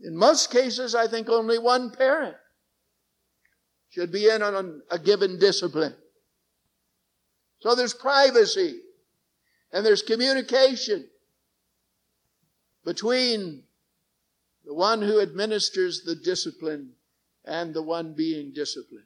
in 0.00 0.16
most 0.16 0.50
cases, 0.50 0.94
I 0.94 1.06
think 1.06 1.28
only 1.28 1.58
one 1.58 1.90
parent 1.90 2.36
should 3.90 4.12
be 4.12 4.28
in 4.28 4.42
on 4.42 4.82
a 4.90 4.98
given 4.98 5.38
discipline. 5.38 5.94
So 7.60 7.74
there's 7.74 7.92
privacy 7.92 8.80
and 9.72 9.84
there's 9.84 10.02
communication 10.02 11.06
between 12.84 13.64
the 14.64 14.72
one 14.72 15.02
who 15.02 15.20
administers 15.20 16.02
the 16.02 16.14
discipline 16.14 16.92
and 17.44 17.74
the 17.74 17.82
one 17.82 18.14
being 18.14 18.52
disciplined. 18.54 19.04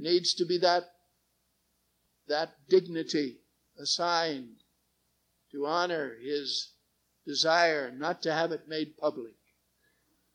There 0.00 0.12
needs 0.12 0.32
to 0.34 0.46
be 0.46 0.56
that, 0.58 0.84
that 2.28 2.54
dignity 2.68 3.40
assigned 3.78 4.62
to 5.52 5.66
honor 5.66 6.14
his 6.22 6.70
desire 7.26 7.90
not 7.90 8.22
to 8.22 8.32
have 8.32 8.50
it 8.52 8.66
made 8.66 8.96
public, 8.96 9.34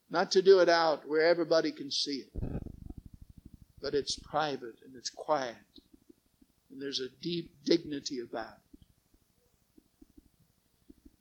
not 0.09 0.31
to 0.33 0.43
do 0.43 0.59
it 0.59 0.69
out 0.69 1.07
where 1.07 1.25
everybody 1.25 1.71
can 1.71 1.89
see 1.89 2.25
it, 2.27 2.61
but 3.81 3.95
it's 3.95 4.19
private 4.19 4.75
and 4.85 4.95
it's 4.95 5.09
quiet, 5.09 5.55
and 6.69 6.79
there's 6.79 6.99
a 6.99 7.09
deep 7.21 7.51
dignity 7.63 8.19
about 8.19 8.53
it. 8.53 8.85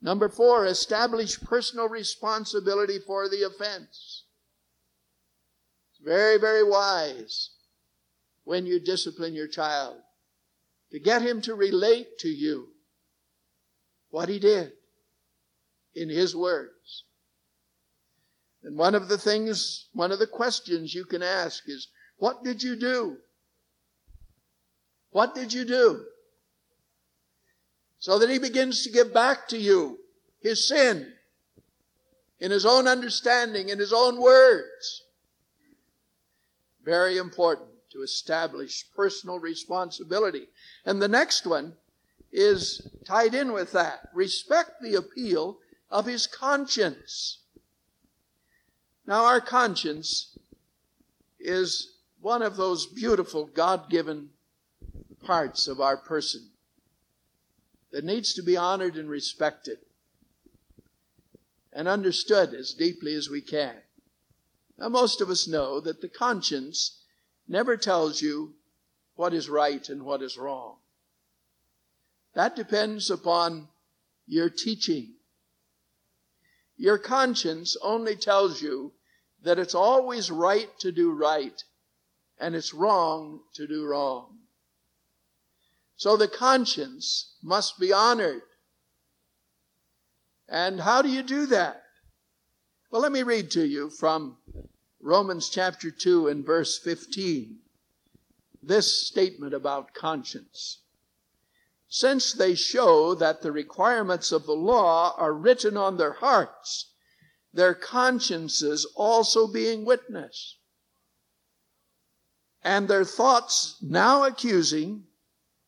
Number 0.03 0.29
four, 0.29 0.67
establish 0.67 1.41
personal 1.41 1.89
responsibility 1.89 2.99
for 2.99 3.27
the 3.27 3.41
offense. 3.41 4.25
It's 5.89 6.05
very, 6.05 6.37
very 6.37 6.63
wise 6.63 7.54
when 8.45 8.65
you 8.65 8.79
discipline 8.79 9.33
your 9.33 9.47
child 9.47 9.97
to 10.91 10.99
get 10.99 11.21
him 11.21 11.41
to 11.41 11.53
relate 11.53 12.17
to 12.19 12.29
you 12.29 12.69
what 14.09 14.29
he 14.29 14.39
did 14.39 14.71
in 15.93 16.09
his 16.09 16.35
words. 16.35 17.03
And 18.63 18.77
one 18.77 18.95
of 18.95 19.09
the 19.09 19.17
things, 19.17 19.89
one 19.93 20.11
of 20.11 20.19
the 20.19 20.27
questions 20.27 20.95
you 20.95 21.05
can 21.05 21.21
ask 21.21 21.63
is, 21.67 21.89
what 22.17 22.43
did 22.43 22.63
you 22.63 22.77
do? 22.77 23.17
What 25.11 25.35
did 25.35 25.51
you 25.51 25.65
do? 25.65 26.05
so 28.05 28.19
that 28.19 28.29
he 28.29 28.37
begins 28.37 28.83
to 28.83 28.91
give 28.91 29.11
back 29.11 29.47
to 29.47 29.57
you 29.57 29.97
his 30.39 30.67
sin 30.67 31.11
in 32.39 32.51
his 32.51 32.63
own 32.63 32.87
understanding, 32.87 33.69
in 33.69 33.79
his 33.79 33.91
own 33.91 34.21
words. 34.21 35.03
Very 36.83 37.17
important 37.17 37.69
to 37.95 38.03
establish 38.03 38.85
personal 38.93 39.39
responsibility. 39.39 40.49
And 40.85 41.01
the 41.01 41.07
next 41.07 41.47
one 41.47 41.73
is 42.31 42.87
tied 43.05 43.33
in 43.33 43.53
with 43.53 43.71
that. 43.71 44.09
Respect 44.13 44.81
the 44.81 44.95
appeal 44.95 45.59
of 45.89 46.05
his 46.05 46.27
conscience. 46.27 47.39
Now, 49.07 49.23
our 49.23 49.39
conscience 49.39 50.37
is 51.39 51.93
one 52.19 52.41
of 52.41 52.57
those 52.57 52.85
beautiful 52.85 53.45
God 53.45 53.89
given 53.89 54.29
parts 55.23 55.67
of 55.67 55.79
our 55.79 55.95
person 55.95 56.49
that 57.91 58.03
needs 58.03 58.33
to 58.33 58.43
be 58.43 58.57
honored 58.57 58.95
and 58.97 59.09
respected 59.09 59.77
and 61.71 61.87
understood 61.87 62.53
as 62.53 62.73
deeply 62.73 63.13
as 63.13 63.29
we 63.29 63.41
can. 63.41 63.75
Now, 64.77 64.89
most 64.89 65.21
of 65.21 65.29
us 65.29 65.47
know 65.47 65.79
that 65.79 66.01
the 66.01 66.09
conscience 66.09 66.99
never 67.47 67.77
tells 67.77 68.21
you 68.21 68.55
what 69.15 69.33
is 69.33 69.49
right 69.49 69.87
and 69.89 70.03
what 70.03 70.21
is 70.21 70.37
wrong. 70.37 70.77
That 72.33 72.55
depends 72.55 73.09
upon 73.09 73.69
your 74.27 74.49
teaching. 74.49 75.13
Your 76.77 76.97
conscience 76.97 77.77
only 77.81 78.15
tells 78.15 78.61
you 78.61 78.93
that 79.43 79.59
it's 79.59 79.75
always 79.75 80.29
right 80.29 80.69
to 80.79 80.91
do 80.91 81.11
right 81.11 81.63
and 82.39 82.55
it's 82.55 82.73
wrong 82.73 83.41
to 83.53 83.67
do 83.67 83.85
wrong. 83.85 84.39
So 85.95 86.17
the 86.17 86.27
conscience 86.27 87.35
must 87.41 87.79
be 87.79 87.93
honored. 87.93 88.41
And 90.49 90.81
how 90.81 91.01
do 91.01 91.09
you 91.09 91.23
do 91.23 91.45
that? 91.47 91.83
Well, 92.91 93.01
let 93.01 93.11
me 93.11 93.23
read 93.23 93.51
to 93.51 93.65
you 93.65 93.89
from 93.89 94.37
Romans 95.05 95.49
chapter 95.49 95.91
2 95.91 96.29
and 96.29 96.43
verse 96.43 96.79
15 96.79 97.59
this 98.63 99.07
statement 99.07 99.53
about 99.53 99.93
conscience. 99.93 100.79
Since 101.87 102.33
they 102.33 102.55
show 102.55 103.13
that 103.13 103.43
the 103.43 103.51
requirements 103.51 104.31
of 104.31 104.47
the 104.47 104.55
law 104.55 105.13
are 105.15 105.31
written 105.31 105.77
on 105.77 105.97
their 105.97 106.13
hearts, 106.13 106.93
their 107.53 107.75
consciences 107.75 108.91
also 108.95 109.45
being 109.45 109.85
witness, 109.85 110.57
and 112.63 112.87
their 112.87 113.05
thoughts 113.05 113.77
now 113.83 114.23
accusing, 114.23 115.03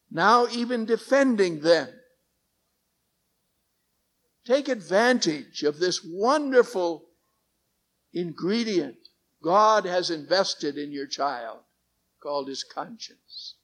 now 0.10 0.48
even 0.48 0.86
defending 0.86 1.60
them. 1.60 1.90
Take 4.46 4.68
advantage 4.68 5.62
of 5.62 5.78
this 5.78 6.04
wonderful 6.04 7.08
ingredient 8.14 8.97
God 9.42 9.86
has 9.86 10.10
invested 10.10 10.78
in 10.78 10.92
your 10.92 11.08
child 11.08 11.60
called 12.20 12.48
his 12.48 12.64
conscience 12.64 13.56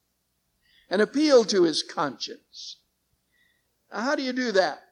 and 0.90 1.02
appeal 1.02 1.44
to 1.46 1.64
his 1.64 1.84
conscience. 1.84 2.78
Now, 3.92 4.02
how 4.02 4.16
do 4.16 4.24
you 4.24 4.34
do 4.34 4.52
that? 4.52 4.84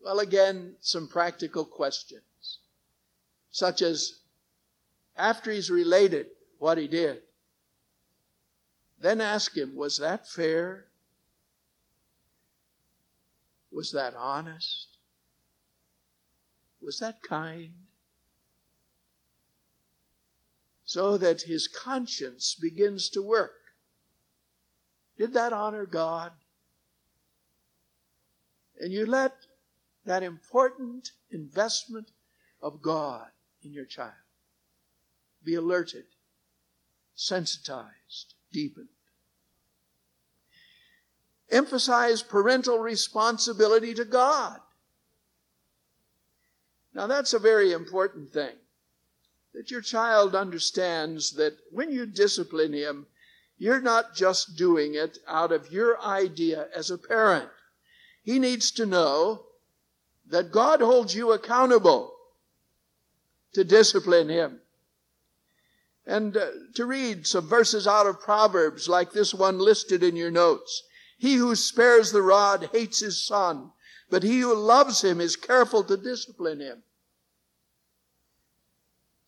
Well, 0.00 0.20
again, 0.20 0.76
some 0.80 1.08
practical 1.08 1.64
questions, 1.64 2.58
such 3.50 3.82
as 3.82 4.20
after 5.16 5.50
he's 5.50 5.70
related 5.70 6.26
what 6.58 6.78
he 6.78 6.86
did, 6.86 7.22
then 9.00 9.20
ask 9.20 9.56
him, 9.56 9.74
was 9.74 9.98
that 9.98 10.28
fair? 10.28 10.86
Was 13.72 13.92
that 13.92 14.14
honest? 14.14 14.88
Was 16.80 16.98
that 17.00 17.22
kind? 17.22 17.72
So 20.86 21.18
that 21.18 21.42
his 21.42 21.66
conscience 21.66 22.54
begins 22.54 23.10
to 23.10 23.20
work. 23.20 23.52
Did 25.18 25.34
that 25.34 25.52
honor 25.52 25.84
God? 25.84 26.30
And 28.80 28.92
you 28.92 29.04
let 29.04 29.34
that 30.04 30.22
important 30.22 31.10
investment 31.30 32.12
of 32.62 32.82
God 32.82 33.26
in 33.64 33.72
your 33.72 33.84
child 33.84 34.12
be 35.44 35.56
alerted, 35.56 36.04
sensitized, 37.16 38.34
deepened. 38.52 38.88
Emphasize 41.50 42.22
parental 42.22 42.78
responsibility 42.78 43.92
to 43.94 44.04
God. 44.04 44.60
Now, 46.94 47.08
that's 47.08 47.34
a 47.34 47.38
very 47.40 47.72
important 47.72 48.30
thing. 48.30 48.54
That 49.56 49.70
your 49.70 49.80
child 49.80 50.34
understands 50.34 51.32
that 51.32 51.56
when 51.70 51.90
you 51.90 52.04
discipline 52.04 52.74
him, 52.74 53.06
you're 53.56 53.80
not 53.80 54.14
just 54.14 54.54
doing 54.54 54.96
it 54.96 55.16
out 55.26 55.50
of 55.50 55.72
your 55.72 55.98
idea 56.02 56.68
as 56.76 56.90
a 56.90 56.98
parent. 56.98 57.48
He 58.22 58.38
needs 58.38 58.70
to 58.72 58.84
know 58.84 59.46
that 60.26 60.52
God 60.52 60.82
holds 60.82 61.14
you 61.14 61.32
accountable 61.32 62.12
to 63.54 63.64
discipline 63.64 64.28
him. 64.28 64.60
And 66.04 66.36
uh, 66.36 66.50
to 66.74 66.84
read 66.84 67.26
some 67.26 67.48
verses 67.48 67.86
out 67.86 68.06
of 68.06 68.20
Proverbs 68.20 68.90
like 68.90 69.12
this 69.12 69.32
one 69.32 69.58
listed 69.58 70.02
in 70.02 70.16
your 70.16 70.30
notes. 70.30 70.82
He 71.16 71.36
who 71.36 71.56
spares 71.56 72.12
the 72.12 72.20
rod 72.20 72.68
hates 72.74 73.00
his 73.00 73.26
son, 73.26 73.70
but 74.10 74.22
he 74.22 74.40
who 74.40 74.54
loves 74.54 75.02
him 75.02 75.18
is 75.18 75.34
careful 75.34 75.82
to 75.84 75.96
discipline 75.96 76.60
him. 76.60 76.82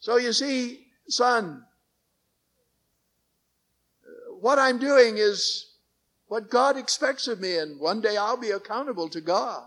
So 0.01 0.17
you 0.17 0.33
see, 0.33 0.87
son, 1.09 1.65
what 4.41 4.59
I'm 4.59 4.79
doing 4.79 5.17
is 5.19 5.67
what 6.27 6.51
God 6.51 6.77
expects 6.77 7.27
of 7.27 7.41
me, 7.41 7.59
and 7.59 7.81
one 7.81 8.01
day 8.01 8.17
I'll 8.17 8.37
be 8.37 8.51
accountable 8.51 9.09
to 9.11 9.21
God. 9.21 9.65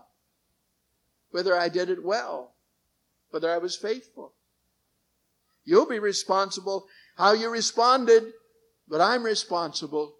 Whether 1.30 1.56
I 1.56 1.68
did 1.68 1.90
it 1.90 2.02
well, 2.02 2.54
whether 3.30 3.50
I 3.50 3.58
was 3.58 3.76
faithful. 3.76 4.34
You'll 5.64 5.86
be 5.86 5.98
responsible 5.98 6.86
how 7.16 7.32
you 7.32 7.48
responded, 7.48 8.24
but 8.88 9.00
I'm 9.00 9.22
responsible 9.22 10.14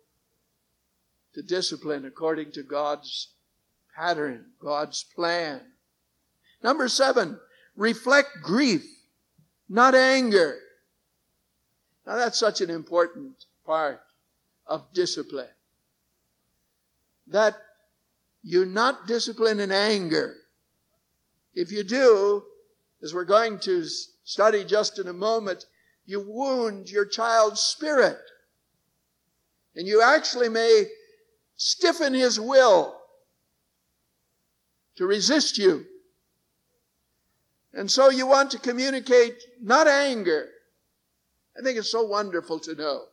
to 1.35 1.43
discipline 1.43 2.05
according 2.05 2.53
to 2.53 2.63
God's 2.63 3.29
pattern, 3.97 4.47
God's 4.61 5.05
plan. 5.15 5.61
Number 6.63 6.89
seven, 6.89 7.39
reflect 7.77 8.29
grief, 8.43 8.85
not 9.73 9.95
anger. 9.95 10.59
Now 12.07 12.17
that's 12.17 12.39
such 12.39 12.61
an 12.61 12.69
important 12.69 13.47
part 13.65 14.03
of 14.67 14.93
discipline. 14.93 15.49
That 17.29 17.57
you 18.43 18.67
not 18.67 19.07
discipline 19.07 19.61
in 19.61 19.73
anger. 19.73 20.37
If 21.55 21.73
you 21.73 21.85
do, 21.85 22.43
as 23.03 23.15
we're 23.15 23.25
going 23.25 23.59
to 23.61 23.85
study 24.25 24.63
just 24.65 24.99
in 24.99 25.09
a 25.09 25.13
moment, 25.13 25.65
you 26.05 26.21
wound 26.21 26.91
your 26.91 27.07
child's 27.07 27.61
spirit. 27.61 28.19
And 29.75 29.87
you 29.87 30.03
actually 30.03 30.51
may 30.51 30.85
stiffen 31.57 32.13
his 32.13 32.39
will 32.39 32.95
to 34.97 35.07
resist 35.07 35.57
you. 35.57 35.87
And 37.75 37.91
so 37.91 38.11
you 38.11 38.27
want 38.27 38.51
to 38.51 38.59
communicate 38.59 39.43
not 39.61 39.89
anger. 39.89 40.49
I 41.59 41.63
think 41.63 41.79
it's 41.79 41.91
so 41.91 42.03
wonderful 42.03 42.59
to 42.61 42.75
know 42.75 43.05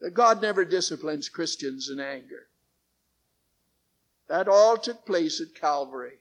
that 0.00 0.14
God 0.14 0.42
never 0.42 0.64
disciplines 0.64 1.28
Christians 1.28 1.88
in 1.88 2.00
anger. 2.00 2.48
That 4.28 4.48
all 4.48 4.76
took 4.76 5.06
place 5.06 5.40
at 5.40 5.54
Calvary. 5.54 6.18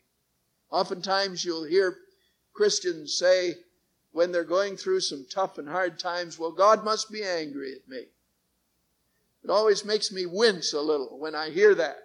Oftentimes 0.69 1.43
you'll 1.43 1.65
hear 1.65 1.97
Christians 2.53 3.17
say 3.17 3.55
when 4.11 4.31
they're 4.31 4.43
going 4.43 4.77
through 4.77 4.99
some 4.99 5.25
tough 5.31 5.57
and 5.57 5.69
hard 5.69 5.97
times, 5.97 6.37
well, 6.37 6.51
God 6.51 6.83
must 6.83 7.11
be 7.11 7.23
angry 7.23 7.73
at 7.73 7.87
me. 7.87 8.05
It 9.43 9.49
always 9.49 9.83
makes 9.85 10.11
me 10.11 10.25
wince 10.25 10.73
a 10.73 10.81
little 10.81 11.17
when 11.17 11.33
I 11.33 11.49
hear 11.49 11.73
that. 11.75 11.97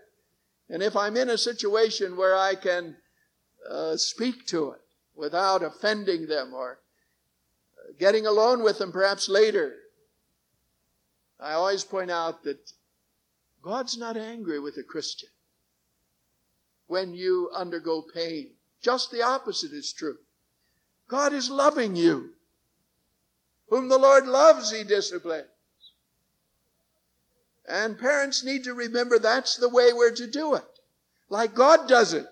And 0.71 0.83
if 0.83 0.97
I'm 0.97 1.17
in 1.17 1.29
a 1.29 1.39
situation 1.39 2.17
where 2.17 2.37
I 2.37 2.55
can 2.55 2.97
uh, 3.69 3.97
speak 3.97 4.47
to 4.47 4.71
it 4.73 4.81
without 5.17 5.63
offending 5.63 6.27
them 6.27 6.53
or 6.55 6.79
uh, 7.79 7.93
getting 7.99 8.27
alone 8.27 8.63
with 8.63 8.79
them 8.79 8.93
perhaps 8.93 9.29
later, 9.29 9.75
I 11.41 11.53
always 11.53 11.85
point 11.85 12.11
out 12.11 12.45
that 12.45 12.73
God's 13.63 13.99
not 13.99 14.17
angry 14.17 14.61
with 14.61 14.77
a 14.77 14.83
Christian 14.83 15.31
when 16.87 17.15
you 17.15 17.51
undergo 17.55 18.03
pain. 18.03 18.51
Just 18.81 19.11
the 19.11 19.23
opposite 19.23 19.73
is 19.73 19.93
true. 19.93 20.19
God 21.09 21.33
is 21.33 21.51
loving 21.51 21.97
you. 21.97 22.31
Whom 23.69 23.89
the 23.89 23.99
Lord 23.99 24.27
loves, 24.27 24.71
He 24.71 24.85
disciplines. 24.85 25.47
And 27.69 27.99
parents 27.99 28.45
need 28.45 28.65
to 28.65 28.75
remember 28.75 29.19
that's 29.19 29.57
the 29.57 29.69
way 29.69 29.93
we're 29.93 30.15
to 30.15 30.27
do 30.29 30.55
it. 30.55 30.65
Like 31.29 31.55
God 31.55 31.89
does 31.89 32.13
it. 32.13 32.27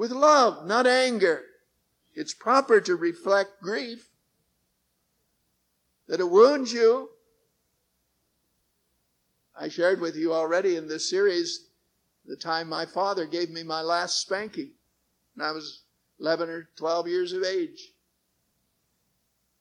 With 0.00 0.12
love, 0.12 0.66
not 0.66 0.86
anger. 0.86 1.42
It's 2.14 2.32
proper 2.32 2.80
to 2.80 2.96
reflect 2.96 3.60
grief. 3.60 4.08
That 6.08 6.20
it 6.20 6.30
wounds 6.30 6.72
you. 6.72 7.10
I 9.54 9.68
shared 9.68 10.00
with 10.00 10.16
you 10.16 10.32
already 10.32 10.76
in 10.76 10.88
this 10.88 11.10
series 11.10 11.66
the 12.24 12.34
time 12.34 12.66
my 12.66 12.86
father 12.86 13.26
gave 13.26 13.50
me 13.50 13.62
my 13.62 13.82
last 13.82 14.22
spanking. 14.22 14.70
And 15.34 15.44
I 15.44 15.52
was 15.52 15.82
11 16.18 16.48
or 16.48 16.70
12 16.76 17.06
years 17.06 17.34
of 17.34 17.44
age. 17.44 17.92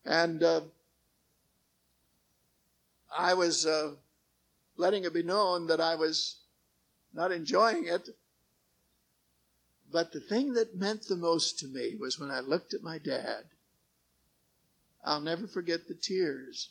And 0.06 0.42
uh, 0.42 0.62
I 3.14 3.34
was 3.34 3.66
uh, 3.66 3.92
letting 4.78 5.04
it 5.04 5.14
be 5.14 5.22
known 5.22 5.68
that 5.68 5.82
I 5.82 5.96
was 5.96 6.38
not 7.14 7.34
enjoying 7.34 7.88
it. 7.88 8.08
But 9.92 10.12
the 10.12 10.20
thing 10.20 10.54
that 10.54 10.76
meant 10.76 11.06
the 11.06 11.16
most 11.16 11.58
to 11.60 11.68
me 11.68 11.96
was 11.96 12.20
when 12.20 12.30
I 12.30 12.42
looked 12.42 12.74
at 12.74 12.84
my 12.84 13.00
dad. 13.00 13.46
I'll 15.04 15.22
never 15.22 15.48
forget 15.48 15.88
the 15.88 15.96
tears 15.96 16.70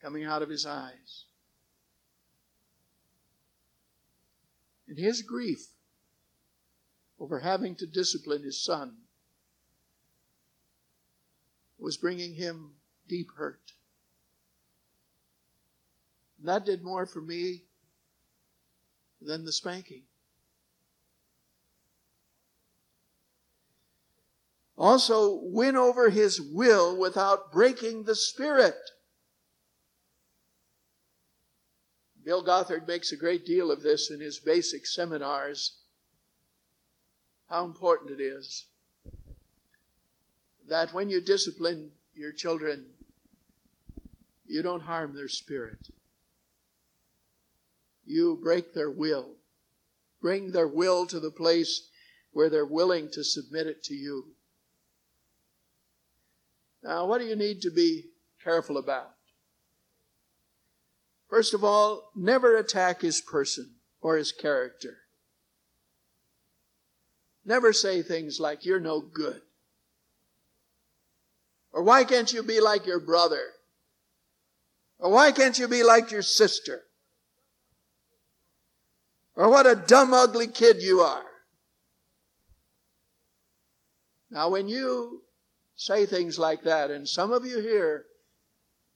coming 0.00 0.24
out 0.24 0.42
of 0.42 0.48
his 0.48 0.64
eyes. 0.64 1.24
And 4.88 4.98
his 4.98 5.22
grief 5.22 5.68
over 7.18 7.40
having 7.40 7.76
to 7.76 7.86
discipline 7.86 8.42
his 8.42 8.62
son 8.62 8.96
was 11.78 11.96
bringing 11.96 12.34
him 12.34 12.72
deep 13.08 13.28
hurt. 13.36 13.72
And 16.38 16.48
that 16.48 16.64
did 16.64 16.82
more 16.82 17.06
for 17.06 17.20
me 17.20 17.64
than 19.20 19.44
the 19.44 19.52
spanking. 19.52 20.02
Also, 24.82 25.38
win 25.44 25.76
over 25.76 26.10
his 26.10 26.40
will 26.40 26.98
without 26.98 27.52
breaking 27.52 28.02
the 28.02 28.16
spirit. 28.16 28.74
Bill 32.24 32.42
Gothard 32.42 32.86
makes 32.86 33.12
a 33.12 33.16
great 33.16 33.46
deal 33.46 33.70
of 33.70 33.82
this 33.82 34.10
in 34.10 34.20
his 34.20 34.38
basic 34.38 34.86
seminars. 34.86 35.78
How 37.48 37.64
important 37.64 38.10
it 38.10 38.22
is 38.22 38.66
that 40.68 40.92
when 40.92 41.08
you 41.08 41.20
discipline 41.20 41.92
your 42.14 42.32
children, 42.32 42.86
you 44.46 44.62
don't 44.62 44.82
harm 44.82 45.14
their 45.14 45.28
spirit 45.28 45.78
you 48.04 48.38
break 48.42 48.74
their 48.74 48.90
will. 48.90 49.36
Bring 50.20 50.52
their 50.52 50.68
will 50.68 51.06
to 51.06 51.20
the 51.20 51.30
place 51.30 51.88
where 52.32 52.48
they're 52.48 52.64
willing 52.64 53.10
to 53.12 53.24
submit 53.24 53.66
it 53.66 53.82
to 53.84 53.94
you. 53.94 54.34
Now, 56.82 57.06
what 57.06 57.18
do 57.18 57.26
you 57.26 57.36
need 57.36 57.62
to 57.62 57.70
be 57.70 58.06
careful 58.42 58.76
about? 58.76 59.10
First 61.30 61.54
of 61.54 61.64
all, 61.64 62.10
never 62.14 62.56
attack 62.56 63.00
his 63.00 63.20
person 63.20 63.76
or 64.00 64.16
his 64.16 64.32
character. 64.32 64.98
Never 67.44 67.72
say 67.72 68.02
things 68.02 68.38
like, 68.38 68.64
you're 68.64 68.80
no 68.80 69.00
good. 69.00 69.40
Or 71.72 71.82
why 71.82 72.04
can't 72.04 72.32
you 72.32 72.42
be 72.42 72.60
like 72.60 72.86
your 72.86 73.00
brother? 73.00 73.46
Or 74.98 75.10
why 75.10 75.32
can't 75.32 75.58
you 75.58 75.66
be 75.66 75.82
like 75.82 76.10
your 76.10 76.22
sister? 76.22 76.82
Or 79.34 79.48
what 79.48 79.66
a 79.66 79.74
dumb, 79.74 80.12
ugly 80.12 80.46
kid 80.46 80.82
you 80.82 81.00
are. 81.00 81.24
Now, 84.30 84.50
when 84.50 84.68
you 84.68 85.21
say 85.82 86.06
things 86.06 86.38
like 86.38 86.62
that, 86.62 86.90
and 86.90 87.08
some 87.08 87.32
of 87.32 87.44
you 87.44 87.60
here 87.60 88.06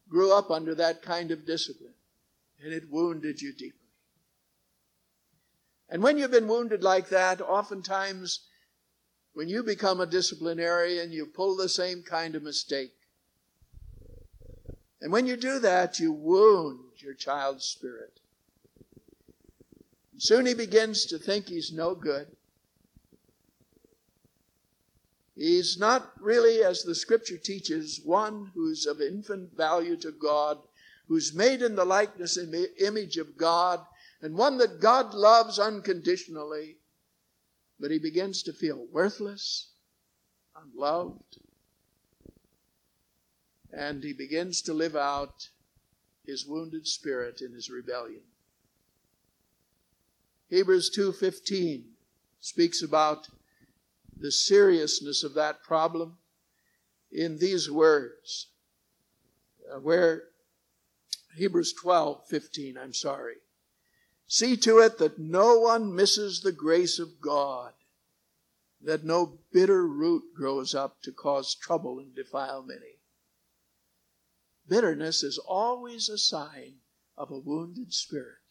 grew 0.09 0.33
up 0.33 0.51
under 0.51 0.75
that 0.75 1.03
kind 1.03 1.33
of 1.33 1.45
discipline, 1.45 1.95
and 2.63 2.73
it 2.73 2.85
wounded 2.89 3.41
you 3.41 3.53
deeply. 3.53 3.81
And 5.89 6.03
when 6.03 6.17
you've 6.17 6.31
been 6.31 6.49
wounded 6.49 6.85
like 6.85 7.09
that, 7.09 7.41
oftentimes 7.41 8.47
when 9.35 9.49
you 9.49 9.65
become 9.65 10.01
a 10.01 10.07
disciplinarian, 10.07 11.11
you 11.11 11.27
pull 11.27 11.57
the 11.57 11.69
same 11.69 12.03
kind 12.03 12.37
of 12.37 12.43
mistake. 12.43 12.95
And 15.01 15.13
when 15.13 15.27
you 15.27 15.37
do 15.37 15.59
that, 15.59 15.99
you 15.99 16.13
wound 16.13 16.81
your 16.99 17.15
child's 17.15 17.65
spirit. 17.65 18.21
And 20.13 20.23
Soon 20.23 20.47
he 20.47 20.55
begins 20.55 21.05
to 21.07 21.19
think 21.19 21.49
he's 21.49 21.73
no 21.73 21.95
good. 21.95 22.29
He's 25.37 25.79
not 25.79 26.13
really, 26.19 26.65
as 26.65 26.83
the 26.83 26.95
scripture 26.95 27.37
teaches, 27.37 28.01
one 28.03 28.53
who's 28.55 28.87
of 28.87 29.03
infant 29.03 29.55
value 29.55 29.97
to 29.99 30.11
God, 30.11 30.59
who's 31.09 31.35
made 31.35 31.61
in 31.61 31.77
the 31.77 31.85
likeness 31.85 32.39
and 32.39 32.55
image 32.81 33.19
of 33.19 33.37
God, 33.37 33.85
and 34.23 34.35
one 34.35 34.57
that 34.59 34.81
God 34.81 35.13
loves 35.13 35.59
unconditionally. 35.59 36.79
But 37.79 37.91
he 37.91 37.99
begins 37.99 38.43
to 38.45 38.55
feel 38.55 38.87
worthless, 38.91 39.73
unloved, 40.57 41.39
and 43.71 44.03
he 44.03 44.15
begins 44.15 44.63
to 44.63 44.73
live 44.73 44.97
out 44.97 45.51
his 46.25 46.47
wounded 46.47 46.87
spirit 46.87 47.43
in 47.43 47.53
his 47.53 47.69
rebellion. 47.69 48.23
Hebrews 50.49 50.89
2:15 50.89 51.95
speaks 52.41 52.81
about 52.81 53.29
the 54.17 54.33
seriousness 54.33 55.23
of 55.23 55.35
that 55.35 55.63
problem 55.63 56.19
in 57.11 57.39
these 57.39 57.71
words 57.71 58.49
uh, 59.73 59.79
where 59.79 60.25
Hebrews 61.37 61.75
12:15 61.83 62.77
I'm 62.79 62.95
sorry. 62.95 63.37
See 64.27 64.57
to 64.59 64.79
it 64.79 64.99
that 64.99 65.19
no 65.19 65.59
one 65.59 65.95
misses 65.95 66.41
the 66.41 66.53
grace 66.53 66.99
of 66.99 67.21
God 67.21 67.75
that 68.81 69.05
no 69.05 69.39
bitter 69.53 69.87
root 69.87 70.35
grows 70.35 70.75
up 70.75 71.01
to 71.03 71.13
cause 71.13 71.55
trouble 71.55 71.99
and 71.99 72.15
defile 72.15 72.63
many. 72.63 73.01
Bitterness 74.69 75.23
is 75.23 75.39
always 75.39 76.09
a 76.09 76.19
sign 76.19 76.77
of 77.17 77.31
a 77.31 77.39
wounded 77.39 77.93
spirit 77.93 78.46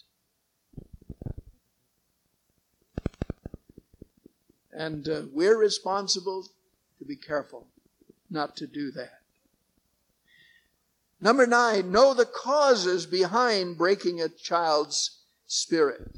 And 4.76 5.08
uh, 5.08 5.22
we're 5.32 5.58
responsible 5.58 6.46
to 7.00 7.06
be 7.06 7.16
careful 7.16 7.68
not 8.30 8.58
to 8.58 8.68
do 8.68 8.92
that. 8.92 9.22
Number 11.22 11.48
nine, 11.48 11.92
know 11.92 12.14
the 12.14 12.26
causes 12.26 13.06
behind 13.06 13.78
breaking 13.78 14.22
a 14.22 14.28
child's 14.28 15.22
spirit. 15.48 16.12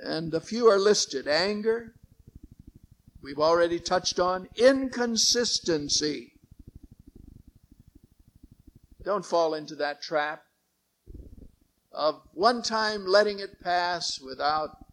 And 0.00 0.32
a 0.32 0.40
few 0.40 0.68
are 0.68 0.78
listed 0.78 1.28
anger, 1.28 1.94
we've 3.22 3.38
already 3.38 3.80
touched 3.80 4.18
on, 4.18 4.48
inconsistency. 4.56 6.32
Don't 9.02 9.26
fall 9.26 9.54
into 9.54 9.74
that 9.76 10.00
trap 10.00 10.42
of 11.92 12.20
one 12.32 12.62
time 12.62 13.06
letting 13.06 13.38
it 13.40 13.60
pass 13.60 14.20
without 14.20 14.85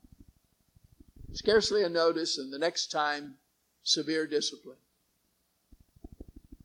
scarcely 1.33 1.83
a 1.83 1.89
notice, 1.89 2.37
and 2.37 2.53
the 2.53 2.59
next 2.59 2.91
time, 2.91 3.35
severe 3.83 4.25
discipline. 4.25 4.77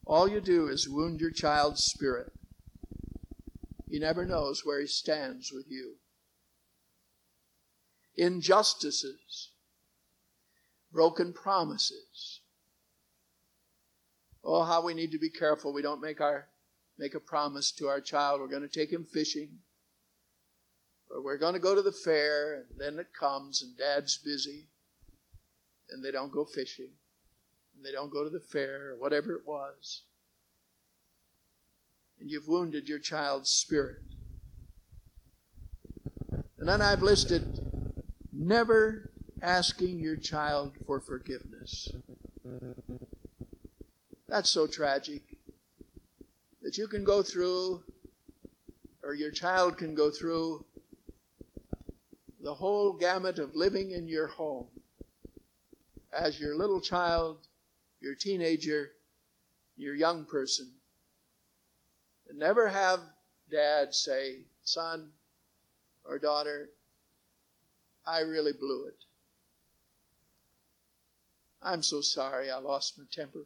All 0.07 0.28
you 0.28 0.40
do 0.40 0.68
is 0.68 0.88
wound 0.88 1.20
your 1.20 1.31
child's 1.31 1.83
spirit. 1.85 2.33
He 3.88 3.98
never 3.98 4.24
knows 4.24 4.64
where 4.64 4.81
he 4.81 4.87
stands 4.87 5.52
with 5.52 5.66
you. 5.68 5.96
Injustices, 8.16 9.50
broken 10.92 11.33
promises. 11.33 12.40
Oh, 14.44 14.64
how 14.64 14.83
we 14.83 14.94
need 14.94 15.12
to 15.12 15.18
be 15.18 15.31
careful 15.31 15.72
we 15.72 15.83
don't 15.83 16.00
make 16.00 16.20
our 16.20 16.48
make 16.98 17.14
a 17.14 17.20
promise 17.20 17.70
to 17.70 17.87
our 17.87 18.00
child 18.00 18.40
we're 18.40 18.48
going 18.48 18.62
to 18.62 18.68
take 18.68 18.90
him 18.90 19.04
fishing 19.04 19.59
or 21.10 21.22
we're 21.22 21.38
going 21.38 21.54
to 21.54 21.60
go 21.60 21.74
to 21.74 21.82
the 21.82 21.92
fair 21.92 22.54
and 22.54 22.64
then 22.78 22.98
it 22.98 23.12
comes 23.18 23.62
and 23.62 23.76
dad's 23.76 24.18
busy 24.18 24.66
and 25.90 26.04
they 26.04 26.10
don't 26.10 26.32
go 26.32 26.44
fishing 26.44 26.90
and 27.74 27.84
they 27.84 27.92
don't 27.92 28.12
go 28.12 28.24
to 28.24 28.30
the 28.30 28.40
fair 28.40 28.90
or 28.92 28.96
whatever 28.98 29.32
it 29.32 29.46
was 29.46 30.02
and 32.20 32.30
you've 32.30 32.48
wounded 32.48 32.88
your 32.88 32.98
child's 32.98 33.50
spirit. 33.50 34.02
And 36.58 36.68
then 36.68 36.82
I've 36.82 37.02
listed 37.02 37.44
never 38.32 39.10
asking 39.40 40.00
your 40.00 40.16
child 40.16 40.72
for 40.86 41.00
forgiveness. 41.00 41.88
That's 44.28 44.50
so 44.50 44.66
tragic 44.66 45.22
that 46.62 46.76
you 46.76 46.88
can 46.88 47.04
go 47.04 47.22
through, 47.22 47.82
or 49.02 49.14
your 49.14 49.30
child 49.30 49.78
can 49.78 49.94
go 49.94 50.10
through, 50.10 50.64
the 52.40 52.55
whole 52.55 52.92
gamut 52.92 53.38
of 53.38 53.55
living 53.55 53.90
in 53.90 54.09
your 54.09 54.29
home 54.29 54.66
as 56.12 56.40
your 56.40 56.57
little 56.57 56.81
child, 56.81 57.38
your 58.01 58.14
teenager, 58.14 58.90
your 59.77 59.94
young 59.94 60.24
person, 60.24 60.68
and 62.29 62.38
never 62.38 62.68
have 62.68 63.01
dad 63.51 63.94
say, 63.94 64.38
son 64.62 65.11
or 66.05 66.18
daughter, 66.18 66.70
I 68.07 68.20
really 68.20 68.53
blew 68.53 68.87
it. 68.87 69.05
I'm 71.62 71.83
so 71.83 72.01
sorry 72.01 72.51
I 72.51 72.59
lost 72.59 72.98
my 72.98 73.05
temper. 73.11 73.44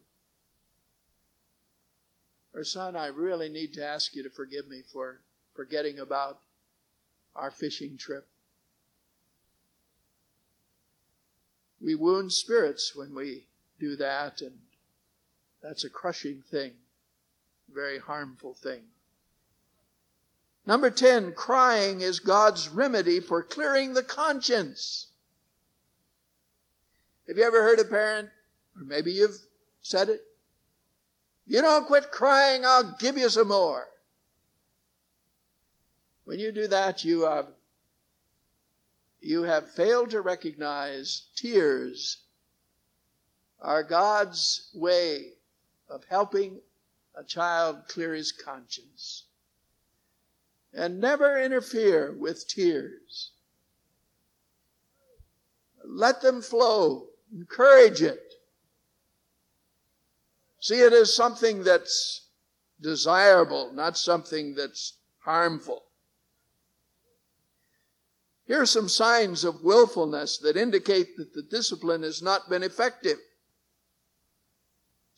Or, 2.54 2.64
son, 2.64 2.96
I 2.96 3.06
really 3.06 3.48
need 3.48 3.72
to 3.74 3.84
ask 3.84 4.14
you 4.14 4.22
to 4.22 4.30
forgive 4.30 4.68
me 4.68 4.82
for 4.92 5.20
forgetting 5.54 5.98
about 5.98 6.38
our 7.34 7.50
fishing 7.50 7.96
trip. 7.96 8.28
We 11.82 11.94
wound 11.94 12.32
spirits 12.32 12.94
when 12.94 13.14
we 13.14 13.46
do 13.78 13.96
that, 13.96 14.40
and 14.40 14.58
that's 15.62 15.84
a 15.84 15.90
crushing 15.90 16.42
thing 16.42 16.72
very 17.74 17.98
harmful 17.98 18.54
thing. 18.54 18.82
Number 20.66 20.90
10, 20.90 21.32
crying 21.32 22.00
is 22.00 22.20
God's 22.20 22.68
remedy 22.68 23.20
for 23.20 23.42
clearing 23.42 23.94
the 23.94 24.02
conscience. 24.02 25.08
Have 27.26 27.36
you 27.36 27.44
ever 27.44 27.62
heard 27.62 27.80
a 27.80 27.84
parent, 27.84 28.28
or 28.76 28.84
maybe 28.84 29.12
you've 29.12 29.38
said 29.80 30.08
it? 30.08 30.22
You 31.46 31.60
don't 31.60 31.86
quit 31.86 32.12
crying, 32.12 32.64
I'll 32.64 32.96
give 32.98 33.18
you 33.18 33.28
some 33.28 33.48
more. 33.48 33.88
When 36.24 36.38
you 36.38 36.52
do 36.52 36.68
that, 36.68 37.04
you 37.04 37.22
have, 37.22 37.48
you 39.22 39.44
have 39.44 39.70
failed 39.70 40.10
to 40.10 40.20
recognize 40.20 41.22
tears 41.36 42.18
are 43.60 43.82
God's 43.82 44.70
way 44.74 45.34
of 45.88 46.04
helping 46.08 46.60
a 47.14 47.22
child 47.22 47.86
clear 47.88 48.14
his 48.14 48.32
conscience. 48.32 49.24
And 50.74 51.00
never 51.00 51.38
interfere 51.38 52.12
with 52.12 52.48
tears. 52.48 53.30
Let 55.84 56.20
them 56.22 56.40
flow. 56.40 57.08
Encourage 57.32 58.02
it. 58.02 58.34
See 60.60 60.80
it 60.80 60.92
as 60.92 61.14
something 61.14 61.62
that's 61.62 62.22
desirable, 62.80 63.72
not 63.72 63.96
something 63.96 64.54
that's 64.54 64.94
harmful. 65.18 65.84
Here 68.52 68.60
are 68.60 68.66
some 68.66 68.90
signs 68.90 69.44
of 69.44 69.64
willfulness 69.64 70.36
that 70.40 70.58
indicate 70.58 71.16
that 71.16 71.32
the 71.32 71.40
discipline 71.40 72.02
has 72.02 72.20
not 72.20 72.50
been 72.50 72.62
effective. 72.62 73.16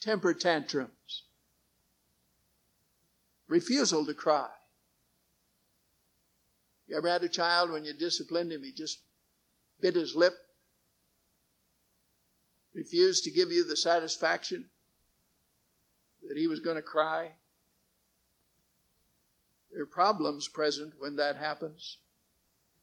Temper 0.00 0.34
tantrums 0.34 1.24
refusal 3.48 4.06
to 4.06 4.14
cry. 4.14 4.50
You 6.86 6.96
ever 6.96 7.08
had 7.08 7.24
a 7.24 7.28
child 7.28 7.72
when 7.72 7.84
you 7.84 7.92
disciplined 7.92 8.52
him, 8.52 8.62
he 8.62 8.70
just 8.70 9.00
bit 9.80 9.96
his 9.96 10.14
lip, 10.14 10.34
refused 12.72 13.24
to 13.24 13.32
give 13.32 13.50
you 13.50 13.64
the 13.66 13.76
satisfaction 13.76 14.70
that 16.28 16.38
he 16.38 16.46
was 16.46 16.60
going 16.60 16.76
to 16.76 16.82
cry? 16.82 17.32
There 19.72 19.82
are 19.82 19.86
problems 19.86 20.46
present 20.46 20.92
when 21.00 21.16
that 21.16 21.34
happens. 21.34 21.98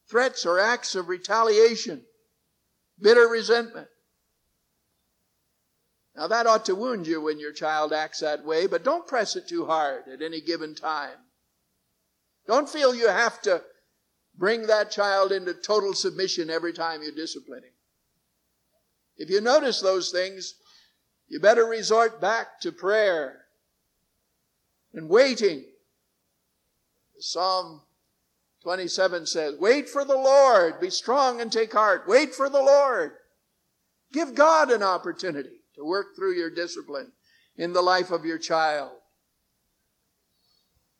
Threats 0.08 0.44
or 0.44 0.58
acts 0.58 0.94
of 0.94 1.08
retaliation, 1.08 2.04
bitter 3.00 3.26
resentment. 3.26 3.88
Now 6.14 6.26
that 6.26 6.46
ought 6.46 6.66
to 6.66 6.74
wound 6.74 7.06
you 7.06 7.20
when 7.20 7.38
your 7.38 7.52
child 7.52 7.92
acts 7.92 8.20
that 8.20 8.44
way, 8.44 8.66
but 8.66 8.84
don't 8.84 9.06
press 9.06 9.36
it 9.36 9.48
too 9.48 9.64
hard 9.64 10.08
at 10.08 10.20
any 10.20 10.40
given 10.40 10.74
time. 10.74 11.16
Don't 12.46 12.68
feel 12.68 12.94
you 12.94 13.08
have 13.08 13.40
to 13.42 13.62
bring 14.36 14.66
that 14.66 14.90
child 14.90 15.32
into 15.32 15.54
total 15.54 15.94
submission 15.94 16.50
every 16.50 16.72
time 16.72 17.02
you 17.02 17.12
discipline 17.12 17.62
him. 17.62 17.72
If 19.16 19.30
you 19.30 19.40
notice 19.40 19.80
those 19.80 20.10
things, 20.10 20.54
you 21.28 21.40
better 21.40 21.64
resort 21.64 22.20
back 22.20 22.60
to 22.60 22.72
prayer 22.72 23.46
and 24.92 25.08
waiting. 25.08 25.64
Psalm 27.18 27.82
27 28.62 29.26
says, 29.26 29.54
Wait 29.58 29.88
for 29.88 30.04
the 30.04 30.16
Lord, 30.16 30.80
be 30.80 30.90
strong 30.90 31.40
and 31.40 31.50
take 31.50 31.72
heart. 31.72 32.04
Wait 32.06 32.34
for 32.34 32.48
the 32.48 32.62
Lord. 32.62 33.12
Give 34.12 34.34
God 34.34 34.70
an 34.70 34.82
opportunity 34.82 35.62
to 35.74 35.84
work 35.84 36.14
through 36.14 36.34
your 36.34 36.50
discipline 36.50 37.12
in 37.56 37.72
the 37.72 37.82
life 37.82 38.10
of 38.10 38.24
your 38.24 38.38
child. 38.38 38.92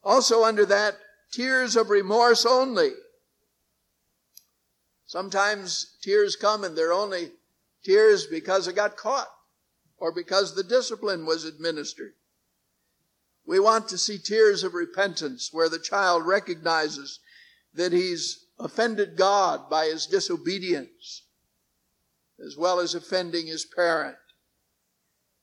Also, 0.02 0.44
under 0.44 0.66
that, 0.66 0.96
tears 1.30 1.76
of 1.76 1.90
remorse 1.90 2.44
only. 2.44 2.90
Sometimes 5.06 5.96
tears 6.02 6.36
come 6.36 6.64
and 6.64 6.76
they're 6.76 6.92
only 6.92 7.30
tears 7.84 8.26
because 8.26 8.66
it 8.66 8.74
got 8.74 8.96
caught 8.96 9.28
or 9.98 10.12
because 10.12 10.54
the 10.54 10.64
discipline 10.64 11.26
was 11.26 11.44
administered. 11.44 12.14
We 13.46 13.60
want 13.60 13.88
to 13.88 13.98
see 13.98 14.18
tears 14.18 14.64
of 14.64 14.74
repentance 14.74 15.50
where 15.52 15.68
the 15.68 15.78
child 15.78 16.26
recognizes 16.26 17.20
that 17.74 17.92
he's 17.92 18.46
offended 18.58 19.16
God 19.16 19.68
by 19.70 19.86
his 19.86 20.06
disobedience 20.06 21.22
as 22.44 22.56
well 22.56 22.80
as 22.80 22.94
offending 22.94 23.46
his 23.46 23.64
parent. 23.64 24.16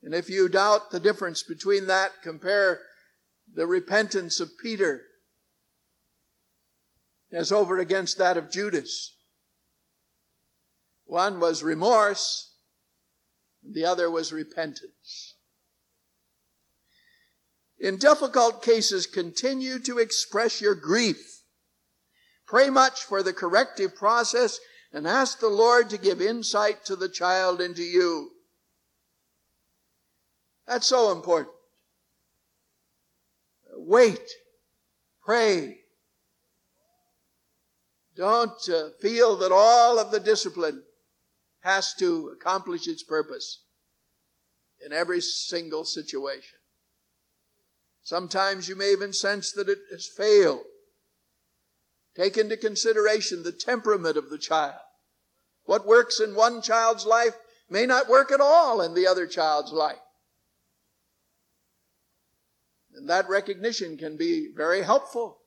And 0.03 0.13
if 0.13 0.29
you 0.29 0.47
doubt 0.49 0.91
the 0.91 0.99
difference 0.99 1.43
between 1.43 1.87
that, 1.87 2.11
compare 2.23 2.79
the 3.53 3.67
repentance 3.67 4.39
of 4.39 4.57
Peter 4.61 5.01
as 7.31 7.51
over 7.51 7.77
against 7.79 8.17
that 8.17 8.37
of 8.37 8.51
Judas. 8.51 9.15
One 11.05 11.39
was 11.39 11.63
remorse, 11.63 12.53
the 13.63 13.85
other 13.85 14.09
was 14.09 14.31
repentance. 14.31 15.35
In 17.79 17.97
difficult 17.97 18.63
cases, 18.63 19.07
continue 19.07 19.79
to 19.79 19.99
express 19.99 20.59
your 20.59 20.75
grief. 20.75 21.38
Pray 22.49 22.71
much 22.71 23.03
for 23.03 23.21
the 23.21 23.31
corrective 23.31 23.95
process 23.95 24.59
and 24.91 25.07
ask 25.07 25.39
the 25.39 25.47
Lord 25.47 25.87
to 25.91 25.99
give 25.99 26.19
insight 26.19 26.83
to 26.85 26.95
the 26.95 27.07
child 27.07 27.61
and 27.61 27.75
to 27.75 27.83
you. 27.83 28.31
That's 30.65 30.87
so 30.87 31.11
important. 31.11 31.53
Wait. 33.75 34.27
Pray. 35.23 35.77
Don't 38.15 38.67
uh, 38.67 38.89
feel 38.99 39.37
that 39.37 39.51
all 39.51 39.99
of 39.99 40.09
the 40.09 40.19
discipline 40.19 40.81
has 41.59 41.93
to 41.99 42.35
accomplish 42.35 42.87
its 42.87 43.03
purpose 43.03 43.61
in 44.83 44.91
every 44.91 45.21
single 45.21 45.85
situation. 45.85 46.57
Sometimes 48.01 48.67
you 48.67 48.75
may 48.75 48.91
even 48.91 49.13
sense 49.13 49.51
that 49.51 49.69
it 49.69 49.77
has 49.91 50.07
failed. 50.07 50.63
Take 52.15 52.37
into 52.37 52.57
consideration 52.57 53.43
the 53.43 53.51
temperament 53.51 54.17
of 54.17 54.29
the 54.29 54.37
child. 54.37 54.79
What 55.65 55.85
works 55.85 56.19
in 56.19 56.35
one 56.35 56.61
child's 56.61 57.05
life 57.05 57.35
may 57.69 57.85
not 57.85 58.09
work 58.09 58.31
at 58.31 58.41
all 58.41 58.81
in 58.81 58.93
the 58.93 59.07
other 59.07 59.27
child's 59.27 59.71
life. 59.71 59.99
And 62.95 63.09
that 63.09 63.29
recognition 63.29 63.97
can 63.97 64.17
be 64.17 64.49
very 64.53 64.81
helpful 64.81 65.37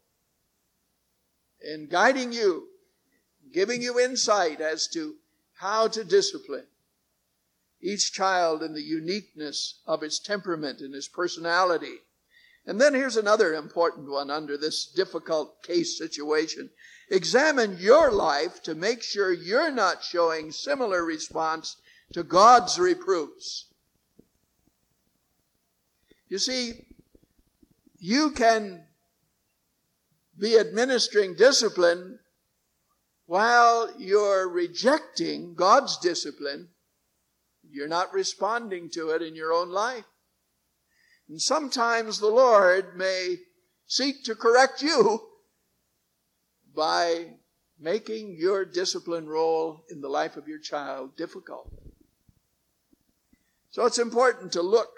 in 1.61 1.89
guiding 1.89 2.33
you, 2.33 2.69
giving 3.53 3.83
you 3.83 3.99
insight 3.99 4.61
as 4.61 4.87
to 4.89 5.17
how 5.55 5.89
to 5.89 6.05
discipline 6.05 6.67
each 7.81 8.13
child 8.13 8.63
in 8.63 8.75
the 8.75 8.83
uniqueness 8.83 9.81
of 9.87 10.03
its 10.03 10.19
temperament 10.21 10.81
and 10.81 10.95
his 10.95 11.09
personality. 11.09 11.99
And 12.67 12.81
then 12.81 12.95
here's 12.95 13.17
another 13.17 13.55
important 13.55 14.09
one 14.09 14.31
under 14.31 14.57
this 14.57 14.87
difficult 14.87 15.63
case 15.63 15.99
situation. 15.99 16.71
Examine 17.11 17.77
your 17.79 18.13
life 18.13 18.63
to 18.63 18.75
make 18.75 19.03
sure 19.03 19.33
you're 19.33 19.73
not 19.73 20.05
showing 20.05 20.53
similar 20.53 21.05
response 21.05 21.77
to 22.13 22.23
God's 22.23 22.79
reproofs. 22.79 23.67
You 26.29 26.39
see, 26.39 26.87
you 27.99 28.31
can 28.31 28.85
be 30.39 30.59
administering 30.59 31.35
discipline 31.35 32.19
while 33.27 33.91
you're 33.99 34.49
rejecting 34.49 35.55
God's 35.55 35.99
discipline. 35.99 36.69
You're 37.71 37.89
not 37.89 38.13
responding 38.13 38.91
to 38.91 39.11
it 39.11 39.23
in 39.23 39.35
your 39.35 39.53
own 39.53 39.71
life. 39.71 40.05
And 41.33 41.41
sometimes 41.41 42.21
the 42.21 42.29
Lord 42.29 42.95
may 42.95 43.39
seek 43.87 44.23
to 44.25 44.35
correct 44.35 44.83
you 44.83 45.31
by 46.77 47.37
making 47.81 48.37
your 48.39 48.67
discipline 48.67 49.27
role 49.27 49.83
in 49.89 50.03
the 50.03 50.11
life 50.11 50.37
of 50.37 50.47
your 50.47 50.59
child 50.59 51.17
difficult. 51.17 51.73
So 53.71 53.87
it's 53.87 53.99
important 53.99 54.53
to 54.53 54.61
look 54.61 54.91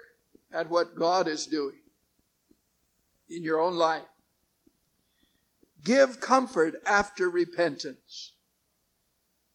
at 0.53 0.69
what 0.69 0.97
God 0.97 1.29
is 1.29 1.47
doing 1.47 1.79
in 3.29 3.45
your 3.45 3.61
own 3.61 3.77
life. 3.77 4.03
Give 5.85 6.19
comfort 6.19 6.75
after 6.85 7.31
repentance. 7.31 8.33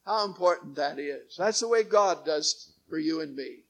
How 0.06 0.24
important 0.24 0.76
that 0.76 0.98
is. 0.98 1.36
That's 1.38 1.60
the 1.60 1.68
way 1.68 1.84
God 1.84 2.24
does 2.26 2.72
for 2.88 2.98
you 2.98 3.20
and 3.20 3.36
me. 3.36 3.63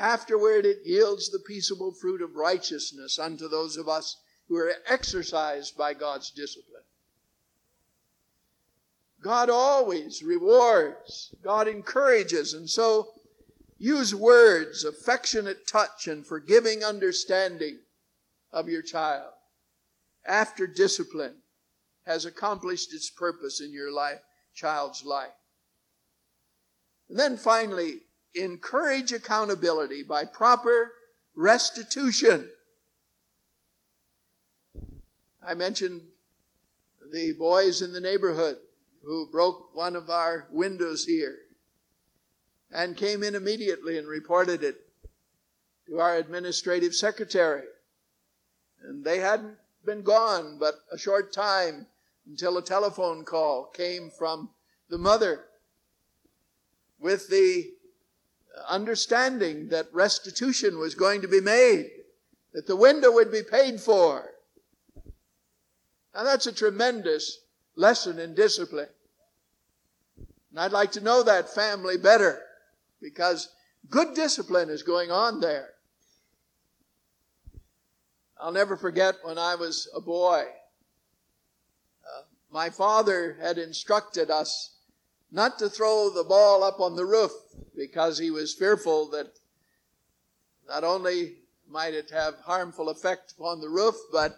Afterward, 0.00 0.64
it 0.64 0.78
yields 0.82 1.28
the 1.28 1.38
peaceable 1.38 1.92
fruit 1.92 2.22
of 2.22 2.34
righteousness 2.34 3.18
unto 3.18 3.48
those 3.48 3.76
of 3.76 3.86
us 3.86 4.16
who 4.48 4.56
are 4.56 4.72
exercised 4.86 5.76
by 5.76 5.92
God's 5.92 6.30
discipline. 6.30 6.84
God 9.22 9.50
always 9.50 10.22
rewards, 10.22 11.34
God 11.44 11.68
encourages, 11.68 12.54
and 12.54 12.68
so 12.68 13.08
use 13.76 14.14
words, 14.14 14.84
affectionate 14.84 15.66
touch, 15.66 16.08
and 16.08 16.26
forgiving 16.26 16.82
understanding 16.82 17.80
of 18.50 18.70
your 18.70 18.80
child 18.80 19.34
after 20.24 20.66
discipline 20.66 21.42
has 22.06 22.24
accomplished 22.24 22.94
its 22.94 23.10
purpose 23.10 23.60
in 23.60 23.70
your 23.70 23.92
life, 23.92 24.20
child's 24.54 25.04
life. 25.04 25.28
And 27.10 27.18
then 27.18 27.36
finally, 27.36 28.00
encourage 28.34 29.12
accountability 29.12 30.02
by 30.02 30.24
proper 30.24 30.92
restitution. 31.34 32.48
I 35.46 35.54
mentioned 35.54 36.02
the 37.12 37.32
boys 37.32 37.82
in 37.82 37.92
the 37.92 38.00
neighborhood 38.00 38.58
who 39.02 39.28
broke 39.30 39.74
one 39.74 39.96
of 39.96 40.10
our 40.10 40.46
windows 40.50 41.04
here 41.04 41.38
and 42.70 42.96
came 42.96 43.22
in 43.22 43.34
immediately 43.34 43.98
and 43.98 44.06
reported 44.06 44.62
it 44.62 44.76
to 45.86 45.98
our 45.98 46.16
administrative 46.16 46.94
secretary. 46.94 47.64
And 48.82 49.04
they 49.04 49.18
hadn't 49.18 49.56
been 49.84 50.02
gone 50.02 50.58
but 50.58 50.74
a 50.92 50.98
short 50.98 51.32
time 51.32 51.86
until 52.28 52.58
a 52.58 52.62
telephone 52.62 53.24
call 53.24 53.66
came 53.74 54.10
from 54.10 54.50
the 54.88 54.98
mother 54.98 55.46
with 56.98 57.28
the 57.28 57.72
understanding 58.68 59.68
that 59.68 59.92
restitution 59.92 60.78
was 60.78 60.94
going 60.94 61.22
to 61.22 61.28
be 61.28 61.40
made, 61.40 61.90
that 62.52 62.66
the 62.66 62.76
window 62.76 63.12
would 63.12 63.32
be 63.32 63.42
paid 63.42 63.80
for. 63.80 64.30
Now 66.14 66.24
that's 66.24 66.46
a 66.46 66.52
tremendous 66.52 67.40
lesson 67.76 68.18
in 68.18 68.34
discipline. 68.34 68.88
And 70.50 70.58
I'd 70.58 70.72
like 70.72 70.92
to 70.92 71.00
know 71.00 71.22
that 71.22 71.54
family 71.54 71.96
better 71.96 72.42
because 73.00 73.48
good 73.88 74.14
discipline 74.14 74.68
is 74.68 74.82
going 74.82 75.10
on 75.10 75.40
there. 75.40 75.70
I'll 78.40 78.52
never 78.52 78.76
forget 78.76 79.16
when 79.22 79.38
I 79.38 79.54
was 79.54 79.88
a 79.94 80.00
boy. 80.00 80.44
Uh, 82.04 82.22
my 82.50 82.70
father 82.70 83.36
had 83.40 83.58
instructed 83.58 84.30
us 84.30 84.79
not 85.30 85.58
to 85.58 85.68
throw 85.68 86.10
the 86.10 86.24
ball 86.24 86.62
up 86.62 86.80
on 86.80 86.96
the 86.96 87.06
roof 87.06 87.32
because 87.76 88.18
he 88.18 88.30
was 88.30 88.54
fearful 88.54 89.10
that 89.10 89.28
not 90.68 90.84
only 90.84 91.36
might 91.68 91.94
it 91.94 92.10
have 92.10 92.34
harmful 92.44 92.88
effect 92.88 93.32
upon 93.32 93.60
the 93.60 93.68
roof, 93.68 93.94
but 94.12 94.32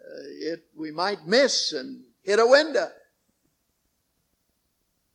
uh, 0.00 0.22
it 0.40 0.64
we 0.76 0.90
might 0.90 1.26
miss 1.26 1.72
and 1.72 2.02
hit 2.22 2.38
a 2.38 2.46
window. 2.46 2.88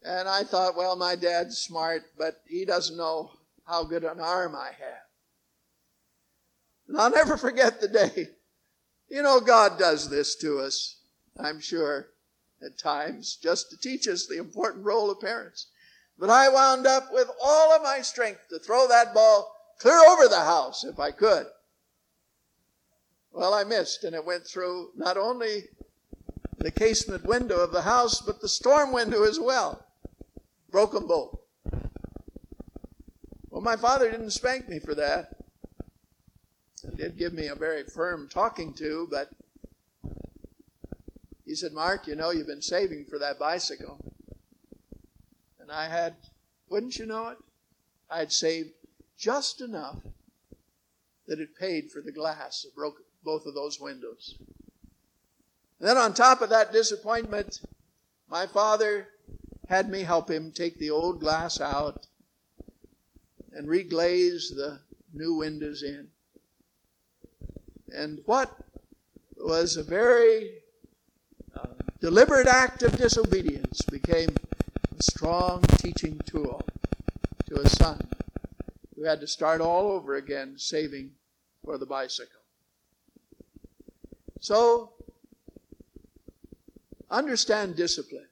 And 0.04 0.28
I 0.28 0.44
thought, 0.44 0.76
well, 0.76 0.96
my 0.96 1.16
dad's 1.16 1.58
smart, 1.58 2.04
but 2.18 2.42
he 2.48 2.66
doesn't 2.66 2.98
know 2.98 3.32
how 3.68 3.84
good 3.84 4.04
an 4.04 4.20
arm 4.20 4.56
I 4.56 4.68
have. 4.68 5.06
And 6.88 6.98
I'll 7.00 7.12
never 7.12 7.38
forget 7.38 7.80
the 7.80 7.88
day. 7.88 8.30
You 9.10 9.22
know, 9.22 9.40
God 9.42 9.78
does 9.78 10.10
this 10.10 10.36
to 10.38 10.60
us, 10.60 10.98
I'm 11.38 11.60
sure, 11.60 12.08
at 12.64 12.78
times, 12.78 13.38
just 13.42 13.70
to 13.70 13.78
teach 13.78 14.08
us 14.08 14.28
the 14.28 14.38
important 14.38 14.86
role 14.86 15.10
of 15.10 15.20
parents. 15.20 15.68
But 16.18 16.30
I 16.30 16.50
wound 16.50 16.86
up 16.86 17.12
with 17.12 17.30
all 17.44 17.74
of 17.74 17.82
my 17.82 18.02
strength 18.02 18.48
to 18.50 18.60
throw 18.60 18.88
that 18.88 19.14
ball 19.14 19.56
clear 19.80 20.00
over 20.00 20.28
the 20.28 20.42
house 20.42 20.84
if 20.84 21.00
I 21.00 21.12
could. 21.12 21.48
Well, 23.32 23.54
I 23.54 23.64
missed, 23.64 24.04
and 24.04 24.16
it 24.16 24.26
went 24.26 24.46
through 24.46 24.92
not 24.96 25.18
only 25.18 25.70
the 26.58 26.72
casement 26.72 27.24
window 27.24 27.60
of 27.62 27.72
the 27.72 27.82
house, 27.82 28.22
but 28.22 28.42
the 28.42 28.50
storm 28.50 28.92
window 28.92 29.24
as 29.24 29.40
well. 29.40 29.86
Broken 30.70 31.08
both. 31.08 31.38
Well, 33.50 33.62
my 33.62 33.76
father 33.76 34.12
didn't 34.12 34.32
spank 34.32 34.70
me 34.70 34.80
for 34.80 34.94
that. 34.96 35.36
He 36.84 36.96
did 36.96 37.18
give 37.18 37.34
me 37.34 37.48
a 37.48 37.56
very 37.56 37.84
firm 37.84 38.30
talking 38.30 38.74
to, 38.76 39.08
but 39.10 39.30
he 41.52 41.56
said, 41.56 41.74
Mark, 41.74 42.08
you 42.08 42.16
know, 42.16 42.30
you've 42.30 42.48
been 42.48 42.62
saving 42.62 43.04
for 43.10 43.20
that 43.20 43.38
bicycle. 43.38 44.00
And 45.60 45.70
I 45.70 45.90
had, 45.90 46.16
wouldn't 46.70 46.98
you 46.98 47.06
know 47.06 47.28
it? 47.28 47.38
I 48.10 48.20
had 48.20 48.32
saved 48.32 48.70
just 49.18 49.60
enough 49.60 49.98
that 51.28 51.42
it 51.42 51.58
paid 51.60 51.92
for 51.92 52.02
the 52.02 52.14
glass 52.14 52.62
that 52.62 52.74
broke 52.74 53.00
both 53.22 53.46
of 53.46 53.54
those 53.54 53.82
windows. 53.82 54.38
And 55.82 55.90
then 55.90 55.98
on 55.98 56.14
top 56.14 56.40
of 56.40 56.52
that 56.52 56.72
disappointment, 56.72 57.60
my 58.30 58.48
father 58.48 59.10
had 59.68 59.90
me 59.90 60.04
help 60.04 60.32
him 60.32 60.54
take 60.54 60.80
the 60.80 60.92
old 60.92 61.20
glass 61.20 61.60
out 61.60 62.08
and 63.52 63.68
reglaze 63.68 64.56
the 64.56 64.80
new 65.14 65.36
windows 65.36 65.84
in. 65.84 66.08
And 67.90 68.22
what 68.24 68.56
was 69.36 69.76
a 69.76 69.84
very 69.84 70.61
deliberate 72.00 72.48
act 72.48 72.84
of 72.84 72.98
disobedience 72.98 73.82
became 73.84 74.36
a 74.98 75.04
strong 75.04 75.62
teaching 75.78 76.20
tool 76.26 76.62
to 77.46 77.62
a 77.62 77.70
son 77.70 78.00
who 78.96 79.04
had 79.04 79.20
to 79.20 79.28
start 79.28 79.62
all 79.62 79.92
over 79.92 80.16
again 80.16 80.56
saving 80.58 81.12
for 81.64 81.78
the 81.78 81.86
bicycle. 81.86 82.42
So, 84.40 84.94
understand 87.10 87.76
discipline 87.76 88.30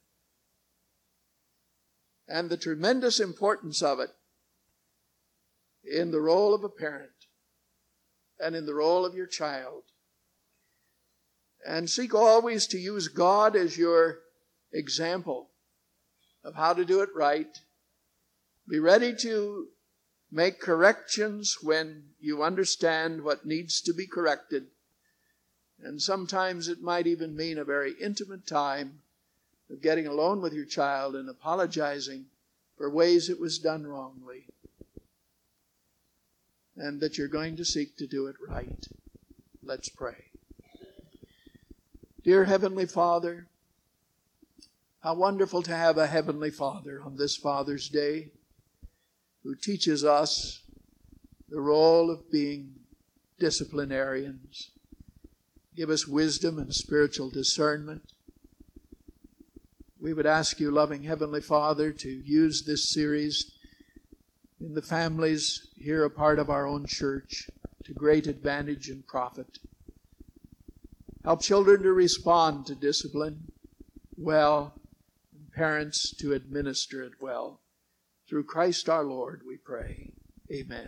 and 2.28 2.49
the 2.49 2.57
tremendous 2.57 3.20
importance 3.20 3.82
of 3.82 3.99
it 3.99 4.09
in 5.84 6.11
the 6.11 6.22
role 6.22 6.53
of 6.53 6.63
a 6.63 6.70
parent 6.70 7.11
and 8.39 8.55
in 8.55 8.65
the 8.65 8.74
role 8.74 9.05
of 9.05 9.15
your 9.15 9.26
child. 9.26 9.84
And 11.66 11.89
seek 11.89 12.14
always 12.14 12.68
to 12.68 12.80
use 12.80 13.07
God 13.07 13.55
as 13.55 13.78
your 13.78 14.20
example 14.72 15.49
of 16.43 16.55
how 16.55 16.74
to 16.74 16.86
do 16.86 17.01
it 17.01 17.10
right. 17.16 17.60
Be 18.68 18.80
ready 18.80 19.14
to 19.22 19.68
make 20.32 20.60
corrections 20.60 21.57
when 21.62 22.03
you 22.20 22.43
understand 22.43 23.24
what 23.24 23.45
needs 23.45 23.82
to 23.82 23.93
be 23.93 24.05
corrected. 24.05 24.68
And 25.82 26.01
sometimes 26.01 26.68
it 26.68 26.82
might 26.82 27.07
even 27.07 27.36
mean 27.36 27.57
a 27.57 27.64
very 27.64 27.93
intimate 28.01 28.45
time 28.45 29.01
of 29.70 29.82
getting 29.82 30.07
alone 30.07 30.41
with 30.41 30.53
your 30.53 30.66
child 30.66 31.16
and 31.16 31.30
apologizing 31.30 32.26
for 32.78 32.89
ways 32.89 33.30
it 33.30 33.39
was 33.39 33.60
done 33.60 33.86
wrongly. 33.86 34.45
And 36.76 37.01
that 37.01 37.18
you're 37.18 37.28
going 37.28 37.57
to 37.57 37.66
seek 37.66 37.97
to 37.97 38.07
do 38.07 38.28
it 38.28 38.36
right. 38.47 38.88
Let's 39.62 39.89
pray. 39.89 40.28
Dear 42.30 42.45
Heavenly 42.45 42.86
Father, 42.86 43.47
how 44.99 45.15
wonderful 45.15 45.63
to 45.63 45.75
have 45.75 45.97
a 45.97 46.05
Heavenly 46.05 46.51
Father 46.51 47.01
on 47.03 47.15
this 47.15 47.36
Father's 47.36 47.89
Day 47.89 48.27
who 49.41 49.55
teaches 49.55 50.05
us 50.05 50.61
the 51.49 51.59
role 51.59 52.11
of 52.11 52.30
being 52.30 52.82
disciplinarians. 53.39 54.69
Give 55.75 55.89
us 55.89 56.07
wisdom 56.07 56.59
and 56.59 56.71
spiritual 56.71 57.32
discernment. 57.32 58.03
We 59.99 60.13
would 60.13 60.27
ask 60.27 60.59
you, 60.59 60.69
loving 60.69 61.01
Heavenly 61.01 61.41
Father, 61.41 61.91
to 61.93 62.09
use 62.09 62.63
this 62.63 62.91
series 62.93 63.53
in 64.61 64.75
the 64.75 64.84
families 64.84 65.67
here, 65.75 66.05
a 66.05 66.11
part 66.11 66.38
of 66.38 66.51
our 66.51 66.67
own 66.67 66.86
church, 66.86 67.49
to 67.86 67.93
great 67.95 68.27
advantage 68.27 68.88
and 68.88 69.07
profit. 69.07 69.57
Help 71.24 71.41
children 71.41 71.84
to 71.84 71.91
respond 71.91 72.65
to 72.65 72.76
discipline 72.76 73.51
well, 74.17 74.74
and 75.34 75.51
parents 75.51 76.15
to 76.17 76.34
administer 76.34 77.03
it 77.03 77.13
well. 77.20 77.59
Through 78.28 78.45
Christ 78.45 78.88
our 78.88 79.03
Lord, 79.03 79.41
we 79.45 79.57
pray. 79.57 80.11
Amen. 80.51 80.88